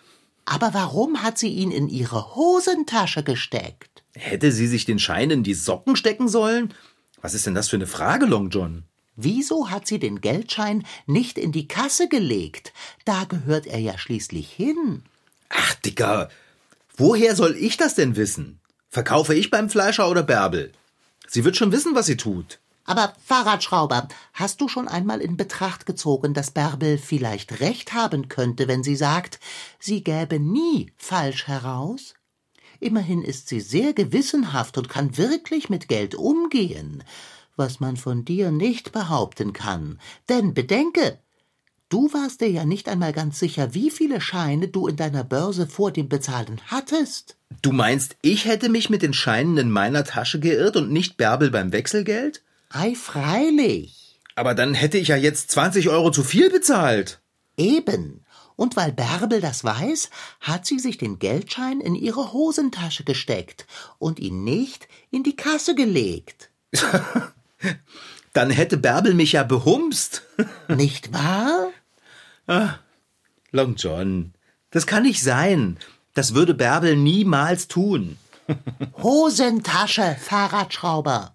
Aber 0.45 0.75
warum 0.75 1.23
hat 1.23 1.39
sie 1.39 1.49
ihn 1.49 1.71
in 1.71 1.89
ihre 1.89 2.35
Hosentasche 2.35 3.23
gesteckt? 3.23 4.05
Hätte 4.15 4.53
sie 4.53 4.67
sich 4.67 4.85
den 4.85 4.99
Schein 4.99 5.31
in 5.31 5.43
die 5.43 5.55
Socken 5.55 5.97
stecken 5.97 6.29
sollen? 6.29 6.73
Was 7.21 7.35
ist 7.35 7.47
denn 7.47 7.55
das 7.55 7.69
für 7.69 7.77
eine 7.77 7.87
Frage, 7.87 8.27
Long 8.27 8.51
John? 8.51 8.85
Wieso 9.17 9.71
hat 9.71 9.87
sie 9.87 9.99
den 9.99 10.21
Geldschein 10.21 10.87
nicht 11.07 11.39
in 11.39 11.51
die 11.51 11.67
Kasse 11.67 12.09
gelegt? 12.09 12.73
Da 13.05 13.25
gehört 13.25 13.67
er 13.67 13.79
ja 13.79 13.99
schließlich 13.99 14.51
hin. 14.51 15.03
Ach, 15.49 15.75
Dicker, 15.75 16.29
woher 16.97 17.37
soll 17.37 17.57
ich 17.57 17.77
das 17.77 17.95
denn 17.95 18.17
wissen? 18.17 18.61
Verkaufe 18.89 19.35
ich 19.35 19.51
beim 19.51 19.69
Fleischer 19.69 20.09
oder 20.09 20.23
Bärbel? 20.23 20.73
Sie 21.27 21.45
wird 21.45 21.57
schon 21.57 21.73
wissen, 21.73 21.95
was 21.95 22.07
sie 22.07 22.17
tut. 22.17 22.59
Aber 22.85 23.15
Fahrradschrauber, 23.25 24.09
hast 24.33 24.61
du 24.61 24.69
schon 24.69 24.87
einmal 24.87 25.21
in 25.21 25.37
Betracht 25.37 25.87
gezogen, 25.87 26.35
dass 26.35 26.53
Bärbel 26.53 26.99
vielleicht 26.99 27.61
recht 27.61 27.93
haben 27.93 28.29
könnte, 28.29 28.69
wenn 28.69 28.85
sie 28.85 28.95
sagt, 28.95 29.41
sie 29.81 30.05
gäbe 30.05 30.39
nie 30.39 30.93
falsch 30.97 31.49
heraus? 31.49 32.15
Immerhin 32.79 33.23
ist 33.23 33.49
sie 33.49 33.61
sehr 33.61 33.93
gewissenhaft 33.93 34.79
und 34.79 34.89
kann 34.89 35.17
wirklich 35.17 35.69
mit 35.69 35.89
Geld 35.89 36.15
umgehen, 36.15 37.03
was 37.57 37.81
man 37.81 37.97
von 37.97 38.25
dir 38.25 38.53
nicht 38.53 38.93
behaupten 38.93 39.53
kann. 39.53 39.99
Denn 40.29 40.55
bedenke, 40.55 41.19
Du 41.89 42.13
warst 42.13 42.41
dir 42.41 42.51
ja 42.51 42.65
nicht 42.65 42.89
einmal 42.89 43.13
ganz 43.13 43.39
sicher, 43.39 43.73
wie 43.73 43.91
viele 43.91 44.21
Scheine 44.21 44.67
du 44.67 44.89
in 44.89 44.97
deiner 44.97 45.23
Börse 45.23 45.69
vor 45.69 45.93
dem 45.93 46.09
Bezahlen 46.09 46.61
hattest. 46.67 47.37
Du 47.63 47.71
meinst, 47.71 48.17
ich 48.23 48.45
hätte 48.45 48.69
mich 48.69 48.91
mit 48.91 49.03
den 49.03 49.15
Scheinen 49.15 49.57
in 49.57 49.71
meiner 49.71 50.03
Tasche 50.03 50.41
geirrt 50.41 50.75
und 50.77 50.91
nicht 50.91 51.17
Bärbel 51.17 51.53
beim 51.53 51.71
Wechselgeld? 51.71 52.43
Ei, 52.71 52.97
freilich. 52.97 54.19
Aber 54.35 54.55
dann 54.55 54.75
hätte 54.75 54.99
ich 54.99 55.09
ja 55.09 55.17
jetzt 55.17 55.53
20 55.53 55.89
Euro 55.89 56.11
zu 56.11 56.25
viel 56.25 56.51
bezahlt. 56.51 57.21
Eben. 57.57 58.25
Und 58.57 58.75
weil 58.75 58.91
Bärbel 58.91 59.41
das 59.41 59.63
weiß, 59.63 60.11
hat 60.41 60.67
sie 60.67 60.81
sich 60.81 60.99
den 60.99 61.21
Geldschein 61.21 61.81
in 61.81 61.95
ihre 61.95 62.33
Hosentasche 62.33 63.05
gesteckt 63.05 63.65
und 63.99 64.19
ihn 64.19 64.43
nicht 64.43 64.89
in 65.13 65.23
die 65.23 65.37
Kasse 65.37 65.77
gelegt. 65.77 66.51
Dann 68.33 68.51
hätte 68.51 68.77
Bärbel 68.77 69.15
mich 69.15 69.33
ja 69.33 69.45
behumst. 69.45 70.23
Nicht 70.69 71.13
wahr? 71.13 71.69
Long 73.51 73.75
John, 73.77 74.33
das 74.71 74.87
kann 74.87 75.03
nicht 75.03 75.23
sein. 75.23 75.79
Das 76.15 76.35
würde 76.35 76.55
Bärbel 76.55 76.97
niemals 76.97 77.69
tun. 77.69 78.17
Hosentasche, 79.03 80.17
Fahrradschrauber. 80.21 81.35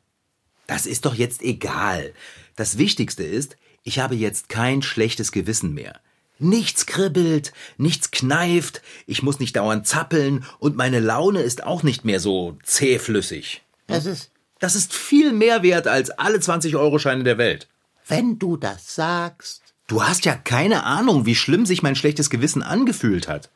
Das 0.67 0.86
ist 0.86 1.06
doch 1.06 1.13
jetzt 1.15 1.41
egal. 1.41 2.13
Das 2.56 2.78
Wichtigste 2.78 3.24
ist, 3.24 3.58
ich 3.84 4.00
habe 4.00 4.15
jetzt 4.15 4.50
kein 4.50 4.82
schlechtes 4.82 5.32
Gewissen 5.32 5.74
mehr. 5.74 6.00
Nichts 6.39 6.86
kribbelt, 6.86 7.54
nichts 7.78 8.10
kneift, 8.12 8.82
ich 9.06 9.21
muss 9.21 9.39
nicht 9.39 9.56
dauernd 9.56 9.86
zappeln 9.86 10.45
und 10.60 10.76
meine 10.76 11.00
Laune 11.00 11.41
ist 11.41 11.63
auch 11.63 11.84
nicht 11.84 12.04
mehr 12.06 12.19
so 12.19 12.58
zähflüssig. 12.63 13.62
Das 13.86 14.06
ist, 14.06 14.32
Das 14.60 14.76
ist 14.76 14.93
viel 14.93 15.34
mehr 15.34 15.62
wert 15.62 15.88
als 15.88 16.10
alle 16.12 16.38
20-Euro-Scheine 16.39 17.24
der 17.24 17.38
Welt. 17.38 17.67
wenn 18.08 18.39
du 18.39 18.58
das 18.58 18.95
sagst. 18.95 19.61
Du 19.91 20.01
hast 20.01 20.23
ja 20.23 20.36
keine 20.36 20.86
Ahnung, 20.86 21.25
wie 21.25 21.36
schlimm 21.36 21.65
sich 21.65 21.84
mein 21.84 21.97
schlechtes 21.97 22.30
Gewissen 22.30 22.63
angefühlt 22.63 23.27
hat. 23.27 23.49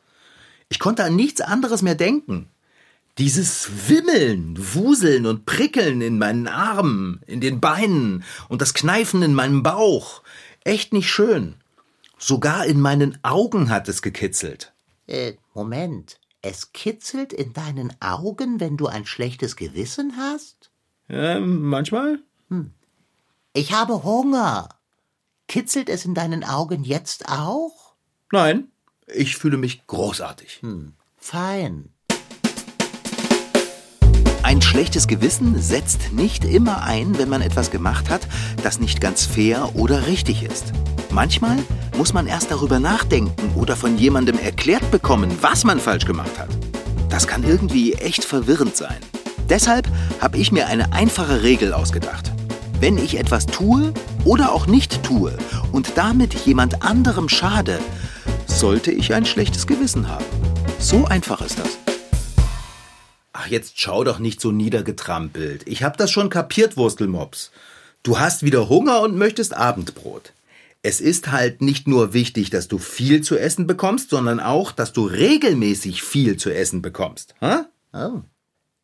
Ich 0.68 0.78
konnte 0.78 1.02
an 1.02 1.16
nichts 1.16 1.40
anderes 1.40 1.80
mehr 1.80 1.94
denken. 1.94 2.50
Dieses 3.16 3.88
Wimmeln, 3.88 4.54
Wuseln 4.74 5.24
und 5.24 5.46
Prickeln 5.46 6.02
in 6.02 6.18
meinen 6.18 6.46
Armen, 6.46 7.22
in 7.26 7.40
den 7.40 7.58
Beinen 7.58 8.22
und 8.50 8.60
das 8.60 8.74
Kneifen 8.74 9.22
in 9.22 9.32
meinem 9.32 9.62
Bauch. 9.62 10.22
Echt 10.62 10.92
nicht 10.92 11.08
schön. 11.08 11.54
Sogar 12.18 12.66
in 12.66 12.80
meinen 12.80 13.18
Augen 13.22 13.70
hat 13.70 13.88
es 13.88 14.02
gekitzelt. 14.02 14.74
Äh, 15.06 15.36
Moment. 15.54 16.20
Es 16.42 16.74
kitzelt 16.74 17.32
in 17.32 17.54
deinen 17.54 17.94
Augen, 18.02 18.60
wenn 18.60 18.76
du 18.76 18.88
ein 18.88 19.06
schlechtes 19.06 19.56
Gewissen 19.56 20.18
hast? 20.18 20.70
Ähm, 21.08 21.62
manchmal? 21.62 22.18
Ich 23.54 23.72
habe 23.72 24.02
Hunger. 24.02 24.68
Kitzelt 25.48 25.88
es 25.88 26.04
in 26.04 26.14
deinen 26.14 26.42
Augen 26.42 26.82
jetzt 26.82 27.28
auch? 27.28 27.94
Nein, 28.32 28.68
ich 29.06 29.36
fühle 29.36 29.56
mich 29.56 29.86
großartig. 29.86 30.60
Fein. 31.16 31.90
Ein 34.42 34.60
schlechtes 34.60 35.06
Gewissen 35.06 35.60
setzt 35.60 36.12
nicht 36.12 36.44
immer 36.44 36.82
ein, 36.82 37.16
wenn 37.18 37.28
man 37.28 37.42
etwas 37.42 37.70
gemacht 37.70 38.10
hat, 38.10 38.26
das 38.62 38.80
nicht 38.80 39.00
ganz 39.00 39.24
fair 39.24 39.76
oder 39.76 40.06
richtig 40.06 40.42
ist. 40.42 40.72
Manchmal 41.10 41.58
muss 41.96 42.12
man 42.12 42.26
erst 42.26 42.50
darüber 42.50 42.80
nachdenken 42.80 43.54
oder 43.54 43.76
von 43.76 43.98
jemandem 43.98 44.38
erklärt 44.38 44.90
bekommen, 44.90 45.30
was 45.40 45.64
man 45.64 45.78
falsch 45.78 46.06
gemacht 46.06 46.38
hat. 46.38 46.50
Das 47.08 47.26
kann 47.28 47.44
irgendwie 47.44 47.94
echt 47.94 48.24
verwirrend 48.24 48.76
sein. 48.76 48.98
Deshalb 49.48 49.88
habe 50.20 50.38
ich 50.38 50.50
mir 50.50 50.66
eine 50.66 50.92
einfache 50.92 51.44
Regel 51.44 51.72
ausgedacht. 51.72 52.32
Wenn 52.80 52.98
ich 52.98 53.16
etwas 53.16 53.46
tue 53.46 53.94
oder 54.26 54.52
auch 54.52 54.66
nicht 54.66 55.04
tue 55.04 55.38
und 55.72 55.92
damit 55.96 56.34
jemand 56.34 56.82
anderem 56.82 57.28
schade, 57.28 57.78
sollte 58.46 58.90
ich 58.90 59.14
ein 59.14 59.24
schlechtes 59.24 59.66
Gewissen 59.66 60.08
haben. 60.08 60.24
So 60.78 61.06
einfach 61.06 61.40
ist 61.40 61.58
das. 61.58 61.78
Ach, 63.32 63.46
jetzt 63.46 63.80
schau 63.80 64.02
doch 64.02 64.18
nicht 64.18 64.40
so 64.40 64.50
niedergetrampelt. 64.50 65.62
Ich 65.66 65.82
hab 65.82 65.96
das 65.96 66.10
schon 66.10 66.28
kapiert, 66.28 66.76
Wurstelmops. 66.76 67.52
Du 68.02 68.18
hast 68.18 68.42
wieder 68.42 68.68
Hunger 68.68 69.00
und 69.02 69.16
möchtest 69.16 69.54
Abendbrot. 69.54 70.32
Es 70.82 71.00
ist 71.00 71.30
halt 71.30 71.62
nicht 71.62 71.86
nur 71.88 72.12
wichtig, 72.12 72.50
dass 72.50 72.68
du 72.68 72.78
viel 72.78 73.22
zu 73.22 73.36
essen 73.38 73.66
bekommst, 73.66 74.10
sondern 74.10 74.40
auch, 74.40 74.72
dass 74.72 74.92
du 74.92 75.04
regelmäßig 75.06 76.02
viel 76.02 76.36
zu 76.36 76.50
essen 76.50 76.82
bekommst. 76.82 77.34
Hä? 77.40 77.58
Oh. 77.92 78.22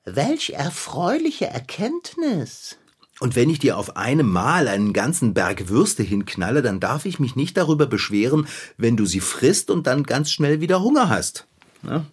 Welch 0.05 0.51
erfreuliche 0.51 1.47
Erkenntnis. 1.47 2.77
Und 3.23 3.37
wenn 3.37 3.51
ich 3.51 3.61
dir 3.61 3.79
auf 3.79 3.97
einem 3.97 4.29
Mal 4.29 4.67
einen 4.67 4.93
ganzen 4.93 5.33
Berg 5.33 5.69
Würste 5.69 6.03
hinknalle, 6.03 6.61
dann 6.61 6.81
darf 6.81 7.07
ich 7.07 7.21
mich 7.21 7.37
nicht 7.37 7.57
darüber 7.57 7.87
beschweren, 7.87 8.49
wenn 8.79 8.97
du 8.97 9.07
sie 9.07 9.21
frisst 9.21 9.71
und 9.71 9.87
dann 9.87 10.03
ganz 10.03 10.33
schnell 10.33 10.61
wieder 10.61 10.83
Hunger 10.83 11.09
hast. 11.09 11.47
Na? 11.83 12.05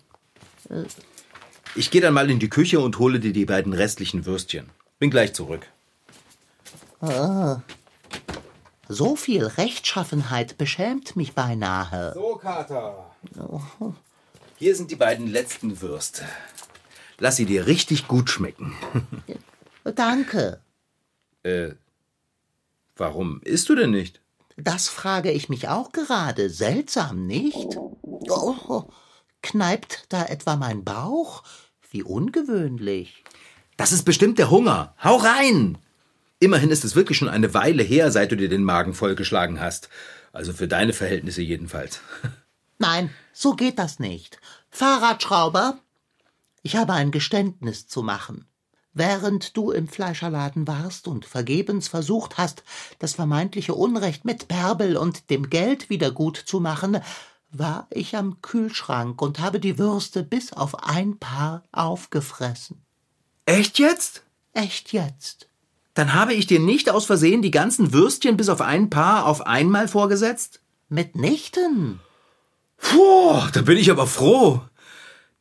Ich 1.73 1.89
gehe 1.89 2.01
dann 2.01 2.13
mal 2.13 2.29
in 2.29 2.37
die 2.37 2.47
Küche 2.47 2.79
und 2.79 2.99
hole 2.99 3.19
dir 3.19 3.33
die 3.33 3.45
beiden 3.45 3.73
restlichen 3.73 4.27
Würstchen. 4.27 4.69
Bin 4.99 5.09
gleich 5.09 5.33
zurück. 5.33 5.65
So 8.87 9.15
viel 9.15 9.45
Rechtschaffenheit 9.45 10.59
beschämt 10.59 11.15
mich 11.15 11.33
beinahe. 11.33 12.13
So, 12.13 12.35
Kater. 12.35 13.09
Hier 14.57 14.75
sind 14.75 14.91
die 14.91 14.95
beiden 14.95 15.25
letzten 15.25 15.81
Würste. 15.81 16.21
Lass 17.17 17.35
sie 17.35 17.47
dir 17.47 17.65
richtig 17.65 18.07
gut 18.07 18.29
schmecken. 18.29 18.75
Danke. 19.95 20.59
Äh, 21.43 21.71
warum 22.95 23.41
isst 23.43 23.69
du 23.69 23.75
denn 23.75 23.91
nicht? 23.91 24.21
Das 24.57 24.89
frage 24.89 25.31
ich 25.31 25.49
mich 25.49 25.67
auch 25.67 25.91
gerade. 25.91 26.49
Seltsam, 26.49 27.25
nicht? 27.25 27.77
Oh, 28.01 28.89
kneipt 29.41 30.05
da 30.09 30.25
etwa 30.25 30.55
mein 30.55 30.83
Bauch? 30.83 31.43
Wie 31.89 32.03
ungewöhnlich. 32.03 33.23
Das 33.77 33.91
ist 33.91 34.03
bestimmt 34.03 34.37
der 34.37 34.51
Hunger. 34.51 34.93
Hau 35.03 35.15
rein! 35.15 35.77
Immerhin 36.39 36.71
ist 36.71 36.85
es 36.85 36.95
wirklich 36.95 37.17
schon 37.17 37.29
eine 37.29 37.53
Weile 37.53 37.83
her, 37.83 38.11
seit 38.11 38.31
du 38.31 38.37
dir 38.37 38.49
den 38.49 38.63
Magen 38.63 38.93
vollgeschlagen 38.93 39.59
hast. 39.59 39.89
Also 40.31 40.53
für 40.53 40.67
deine 40.67 40.93
Verhältnisse 40.93 41.41
jedenfalls. 41.41 42.01
Nein, 42.77 43.09
so 43.33 43.55
geht 43.55 43.79
das 43.79 43.99
nicht. 43.99 44.39
Fahrradschrauber, 44.69 45.79
ich 46.61 46.75
habe 46.75 46.93
ein 46.93 47.11
Geständnis 47.11 47.87
zu 47.87 48.03
machen. 48.03 48.45
Während 48.93 49.55
du 49.55 49.71
im 49.71 49.87
Fleischerladen 49.87 50.67
warst 50.67 51.07
und 51.07 51.25
vergebens 51.25 51.87
versucht 51.87 52.37
hast, 52.37 52.63
das 52.97 53.13
vermeintliche 53.13 53.75
Unrecht 53.75 54.25
mit 54.25 54.47
Bärbel 54.47 54.97
und 54.97 55.29
dem 55.29 55.49
Geld 55.49 55.89
wieder 55.89 56.11
gut 56.11 56.37
zu 56.37 56.59
machen, 56.59 56.99
war 57.51 57.87
ich 57.91 58.15
am 58.15 58.41
Kühlschrank 58.41 59.21
und 59.21 59.39
habe 59.39 59.59
die 59.59 59.77
Würste 59.77 60.23
bis 60.23 60.53
auf 60.53 60.83
ein 60.83 61.17
Paar 61.17 61.63
aufgefressen. 61.71 62.83
Echt 63.45 63.79
jetzt? 63.79 64.23
Echt 64.53 64.91
jetzt. 64.91 65.47
Dann 65.93 66.13
habe 66.13 66.33
ich 66.33 66.47
dir 66.47 66.59
nicht 66.59 66.89
aus 66.89 67.05
Versehen 67.05 67.41
die 67.41 67.51
ganzen 67.51 67.93
Würstchen 67.93 68.37
bis 68.37 68.49
auf 68.49 68.61
ein 68.61 68.89
Paar 68.89 69.25
auf 69.25 69.45
einmal 69.45 69.87
vorgesetzt? 69.87 70.61
Mitnichten. 70.87 71.99
Puh, 72.77 73.41
da 73.53 73.61
bin 73.61 73.77
ich 73.77 73.91
aber 73.91 74.07
froh. 74.07 74.61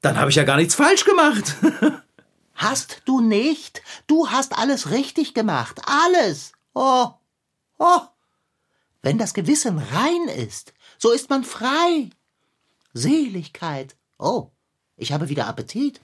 Dann 0.00 0.18
habe 0.18 0.30
ich 0.30 0.36
ja 0.36 0.44
gar 0.44 0.56
nichts 0.56 0.74
falsch 0.74 1.04
gemacht. 1.04 1.56
Hast 2.58 3.02
du 3.04 3.20
nicht? 3.20 3.82
Du 4.08 4.30
hast 4.30 4.58
alles 4.58 4.90
richtig 4.90 5.32
gemacht. 5.32 5.80
Alles. 5.86 6.52
Oh. 6.74 7.06
Oh. 7.78 8.00
Wenn 9.00 9.16
das 9.16 9.32
Gewissen 9.32 9.78
rein 9.78 10.28
ist, 10.36 10.74
so 10.98 11.12
ist 11.12 11.30
man 11.30 11.44
frei. 11.44 12.10
Seligkeit. 12.92 13.94
Oh, 14.18 14.50
ich 14.96 15.12
habe 15.12 15.28
wieder 15.28 15.46
Appetit. 15.46 16.00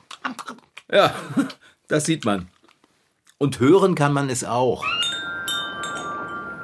ja, 0.88 1.12
das 1.88 2.05
sieht 2.07 2.25
man. 2.25 2.49
Und 3.37 3.59
hören 3.59 3.97
kann 3.97 4.12
man 4.12 4.31
es 4.31 4.45
auch. 4.45 4.85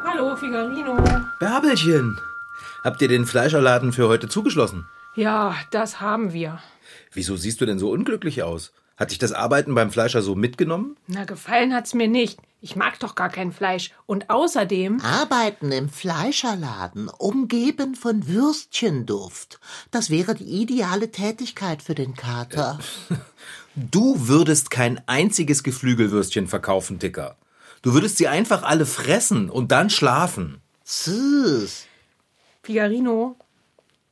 Hallo, 0.05 0.37
Figarino. 0.37 1.03
Bärbelchen, 1.40 2.16
habt 2.85 3.03
ihr 3.03 3.09
den 3.09 3.26
Fleischerladen 3.26 3.92
für 3.92 4.07
heute 4.07 4.29
zugeschlossen? 4.29 4.87
Ja, 5.16 5.57
das 5.72 6.00
haben 6.00 6.33
wir. 6.33 6.62
Wieso 7.12 7.37
siehst 7.37 7.61
du 7.61 7.66
denn 7.66 7.81
so 7.81 7.90
unglücklich 7.90 8.44
aus? 8.44 8.72
Hat 9.00 9.12
dich 9.12 9.18
das 9.18 9.32
Arbeiten 9.32 9.74
beim 9.74 9.90
Fleischer 9.90 10.20
so 10.20 10.34
mitgenommen? 10.34 10.94
Na, 11.06 11.24
gefallen 11.24 11.74
hat's 11.74 11.94
mir 11.94 12.06
nicht. 12.06 12.38
Ich 12.60 12.76
mag 12.76 13.00
doch 13.00 13.14
gar 13.14 13.30
kein 13.30 13.50
Fleisch. 13.50 13.92
Und 14.04 14.28
außerdem. 14.28 15.00
Arbeiten 15.00 15.72
im 15.72 15.88
Fleischerladen, 15.88 17.08
umgeben 17.08 17.94
von 17.94 18.28
Würstchenduft. 18.28 19.58
Das 19.90 20.10
wäre 20.10 20.34
die 20.34 20.44
ideale 20.44 21.10
Tätigkeit 21.10 21.82
für 21.82 21.94
den 21.94 22.14
Kater. 22.14 22.78
Du 23.76 24.26
würdest 24.26 24.72
kein 24.72 25.00
einziges 25.06 25.62
Geflügelwürstchen 25.62 26.48
verkaufen, 26.48 26.98
Dicker. 26.98 27.36
Du 27.82 27.94
würdest 27.94 28.18
sie 28.18 28.26
einfach 28.26 28.64
alle 28.64 28.84
fressen 28.84 29.48
und 29.48 29.70
dann 29.70 29.90
schlafen. 29.90 30.60
Süß. 30.84 31.86
Figarino, 32.64 33.36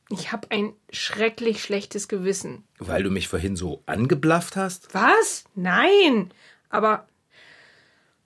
ich 0.09 0.31
habe 0.31 0.49
ein 0.51 0.73
schrecklich 0.91 1.63
schlechtes 1.63 2.07
Gewissen. 2.07 2.63
Weil 2.79 3.03
du 3.03 3.11
mich 3.11 3.27
vorhin 3.27 3.55
so 3.55 3.83
angeblafft 3.85 4.55
hast? 4.55 4.93
Was? 4.93 5.43
Nein. 5.55 6.33
Aber 6.69 7.07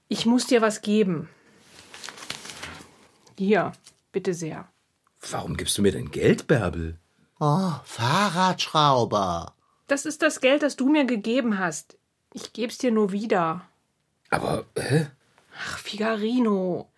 ich 0.07 0.25
muss 0.25 0.47
dir 0.47 0.61
was 0.61 0.81
geben. 0.81 1.29
Hier, 3.37 3.73
bitte 4.11 4.33
sehr. 4.33 4.67
Warum 5.31 5.57
gibst 5.57 5.77
du 5.77 5.81
mir 5.81 5.91
denn 5.91 6.11
Geld, 6.11 6.47
Bärbel? 6.47 6.99
Oh, 7.39 7.71
Fahrradschrauber. 7.83 9.55
Das 9.87 10.05
ist 10.05 10.21
das 10.21 10.39
Geld, 10.39 10.63
das 10.63 10.75
du 10.75 10.89
mir 10.89 11.05
gegeben 11.05 11.59
hast. 11.59 11.97
Ich 12.33 12.53
geb's 12.53 12.77
dir 12.77 12.91
nur 12.91 13.11
wieder. 13.11 13.67
Aber, 14.29 14.65
hä? 14.77 15.07
Ach, 15.57 15.77
Figarino. 15.79 16.89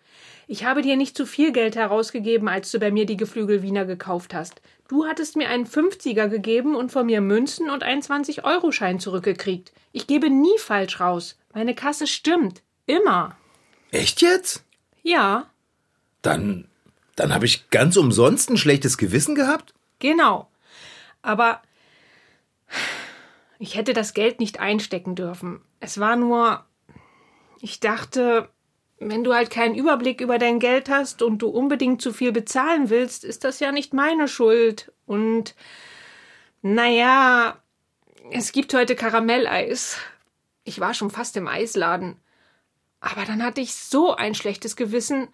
Ich 0.48 0.64
habe 0.64 0.82
dir 0.82 0.96
nicht 0.96 1.16
zu 1.16 1.26
viel 1.26 1.50
Geld 1.52 1.74
herausgegeben, 1.74 2.48
als 2.48 2.70
du 2.70 2.78
bei 2.78 2.90
mir 2.92 3.04
die 3.04 3.16
Geflügelwiener 3.16 3.84
gekauft 3.84 4.32
hast. 4.32 4.60
Du 4.88 5.04
hattest 5.06 5.34
mir 5.36 5.48
einen 5.48 5.66
50er 5.66 6.28
gegeben 6.28 6.76
und 6.76 6.92
von 6.92 7.06
mir 7.06 7.20
Münzen 7.20 7.68
und 7.68 7.82
einen 7.82 8.02
20-Euro-Schein 8.02 9.00
zurückgekriegt. 9.00 9.72
Ich 9.92 10.06
gebe 10.06 10.30
nie 10.30 10.56
falsch 10.58 11.00
raus. 11.00 11.36
Meine 11.52 11.74
Kasse 11.74 12.06
stimmt. 12.06 12.62
Immer. 12.86 13.36
Echt 13.90 14.22
jetzt? 14.22 14.62
Ja, 15.02 15.50
Dann, 16.22 16.68
dann 17.16 17.34
habe 17.34 17.46
ich 17.46 17.70
ganz 17.70 17.96
umsonst 17.96 18.50
ein 18.50 18.56
schlechtes 18.56 18.98
Gewissen 18.98 19.34
gehabt? 19.34 19.74
genau. 19.98 20.48
Aber 21.22 21.60
ich 23.58 23.74
hätte 23.76 23.94
das 23.94 24.14
Geld 24.14 24.38
nicht 24.38 24.60
einstecken 24.60 25.16
dürfen. 25.16 25.60
Es 25.80 25.98
war 25.98 26.14
nur. 26.14 26.64
Ich 27.60 27.80
dachte, 27.80 28.48
wenn 28.98 29.24
du 29.24 29.34
halt 29.34 29.50
keinen 29.50 29.74
Überblick 29.74 30.20
über 30.20 30.38
dein 30.38 30.58
Geld 30.58 30.88
hast 30.88 31.22
und 31.22 31.38
du 31.38 31.48
unbedingt 31.48 32.00
zu 32.00 32.12
viel 32.12 32.32
bezahlen 32.32 32.88
willst, 32.88 33.24
ist 33.24 33.44
das 33.44 33.60
ja 33.60 33.72
nicht 33.72 33.92
meine 33.92 34.28
Schuld. 34.28 34.92
Und 35.04 35.54
naja, 36.62 37.58
es 38.30 38.52
gibt 38.52 38.72
heute 38.74 38.96
Karamelleis. 38.96 39.98
Ich 40.64 40.80
war 40.80 40.94
schon 40.94 41.10
fast 41.10 41.36
im 41.36 41.46
Eisladen. 41.46 42.16
Aber 43.00 43.24
dann 43.24 43.42
hatte 43.42 43.60
ich 43.60 43.74
so 43.74 44.14
ein 44.14 44.34
schlechtes 44.34 44.74
Gewissen. 44.76 45.28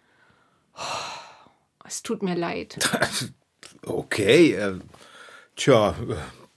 Oh, 0.77 1.87
es 1.87 2.03
tut 2.03 2.22
mir 2.22 2.35
leid. 2.35 2.79
Okay, 3.85 4.53
äh, 4.53 4.79
tja, 5.57 5.96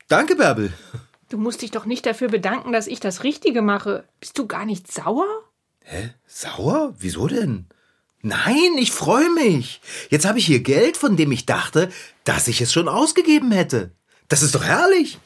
danke, 0.07 0.35
Bärbel. 0.35 0.71
Du 1.29 1.39
musst 1.39 1.63
dich 1.63 1.71
doch 1.71 1.85
nicht 1.85 2.05
dafür 2.05 2.27
bedanken, 2.27 2.71
dass 2.71 2.85
ich 2.85 2.99
das 2.99 3.23
Richtige 3.23 3.63
mache. 3.63 4.07
Bist 4.19 4.37
du 4.37 4.45
gar 4.45 4.65
nicht 4.65 4.91
sauer? 4.91 5.25
Hä? 5.88 6.13
Sauer? 6.26 6.95
Wieso 6.98 7.28
denn? 7.28 7.67
Nein, 8.21 8.76
ich 8.80 8.91
freue 8.91 9.30
mich. 9.30 9.82
Jetzt 10.10 10.26
habe 10.26 10.39
ich 10.39 10.48
hier 10.48 10.62
Geld, 10.62 10.98
von 10.98 11.15
dem 11.15 11.32
ich 11.32 11.45
dachte, 11.45 11.91
dass 12.24 12.48
ich 12.48 12.60
es 12.60 12.74
schon 12.74 12.88
ausgegeben 12.88 13.52
hätte. 13.52 13.91
Das 14.28 14.41
ist 14.41 14.56
doch 14.56 14.63
herrlich. 14.63 15.19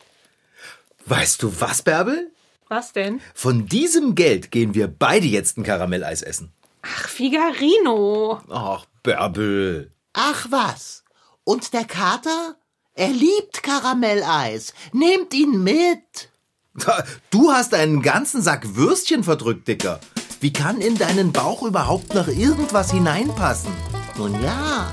Weißt 1.06 1.42
du 1.42 1.62
was, 1.62 1.82
Bärbel? 1.82 2.30
Was 2.68 2.92
denn? 2.92 3.22
Von 3.34 3.68
diesem 3.68 4.16
Geld 4.16 4.52
gehen 4.52 4.76
wir 4.76 4.88
beide 4.90 5.28
jetzt 5.28 5.58
ein 5.58 5.64
Karamelleis 5.64 6.22
essen. 6.22 6.52
Ach, 6.82 7.08
Figarino. 7.08 8.42
Ach, 8.50 8.86
Bärbel. 9.02 9.94
Ach 10.12 10.48
was. 10.50 11.06
Und 11.46 11.74
der 11.74 11.86
Kater? 11.86 12.58
Er 12.96 13.10
liebt 13.10 13.64
Karamelleis. 13.64 14.74
Nehmt 14.92 15.34
ihn 15.34 15.64
mit. 15.64 16.30
Du 17.30 17.52
hast 17.52 17.74
einen 17.74 18.02
ganzen 18.02 18.42
Sack 18.42 18.76
Würstchen 18.76 19.24
verdrückt, 19.24 19.68
Dicker. 19.68 20.00
Wie 20.42 20.54
kann 20.54 20.80
in 20.80 20.98
deinen 20.98 21.34
Bauch 21.34 21.64
überhaupt 21.64 22.14
noch 22.14 22.30
irgendwas 22.30 22.92
hineinpassen? 22.92 23.72
Nun 24.18 24.42
ja, 24.42 24.90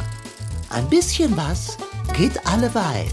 ein 0.71 0.89
bisschen 0.89 1.37
was 1.37 1.77
geht 2.17 2.45
alleweil. 2.47 3.07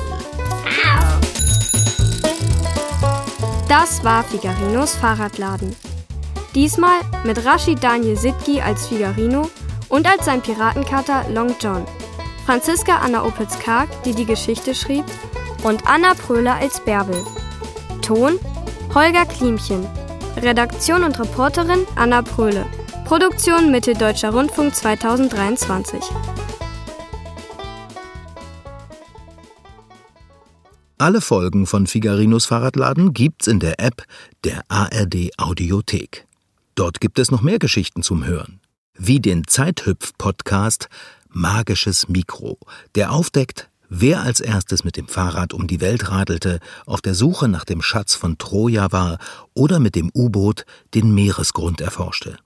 Das 3.69 4.03
war 4.03 4.23
Figarinos 4.23 4.95
Fahrradladen. 4.95 5.75
Diesmal 6.55 7.01
mit 7.23 7.45
Rashid 7.45 7.83
Daniel 7.83 8.17
Sitki 8.17 8.61
als 8.61 8.87
Figarino 8.87 9.49
und 9.89 10.07
als 10.07 10.25
sein 10.25 10.41
Piratenkater 10.41 11.29
Long 11.29 11.55
John. 11.59 11.85
Franziska 12.45 12.97
Anna 12.97 13.23
Opitz-Karg, 13.25 13.89
die 14.03 14.13
die 14.13 14.25
Geschichte 14.25 14.73
schrieb, 14.73 15.05
und 15.63 15.87
Anna 15.87 16.13
Pröhler 16.15 16.55
als 16.55 16.79
Bärbel. 16.79 17.23
Ton 18.01 18.39
Holger 18.93 19.25
Klimchen. 19.25 19.87
Redaktion 20.37 21.03
und 21.03 21.19
Reporterin 21.19 21.85
Anna 21.95 22.21
Pröhle. 22.21 22.65
Produktion 23.05 23.71
Mitteldeutscher 23.71 24.31
Rundfunk 24.31 24.75
2023. 24.75 26.01
Alle 30.97 31.21
Folgen 31.21 31.67
von 31.67 31.85
Figarinos 31.85 32.45
Fahrradladen 32.45 33.13
gibt's 33.13 33.47
in 33.47 33.59
der 33.59 33.79
App 33.79 34.05
der 34.43 34.61
ARD 34.69 35.31
Audiothek. 35.37 36.25
Dort 36.75 36.99
gibt 36.99 37.19
es 37.19 37.29
noch 37.29 37.41
mehr 37.41 37.59
Geschichten 37.59 38.01
zum 38.01 38.25
Hören. 38.25 38.59
Wie 38.97 39.19
den 39.19 39.45
Zeithüpf-Podcast 39.45 40.89
Magisches 41.29 42.09
Mikro, 42.09 42.57
der 42.95 43.11
aufdeckt, 43.11 43.69
wer 43.95 44.21
als 44.21 44.39
erstes 44.39 44.83
mit 44.83 44.97
dem 44.97 45.07
Fahrrad 45.07 45.53
um 45.53 45.67
die 45.67 45.79
Welt 45.79 46.09
radelte, 46.09 46.59
auf 46.85 47.01
der 47.01 47.13
Suche 47.13 47.47
nach 47.47 47.63
dem 47.63 47.81
Schatz 47.81 48.15
von 48.15 48.37
Troja 48.37 48.91
war 48.91 49.19
oder 49.53 49.79
mit 49.79 49.95
dem 49.95 50.09
U-Boot 50.13 50.65
den 50.93 51.13
Meeresgrund 51.13 51.79
erforschte. 51.79 52.37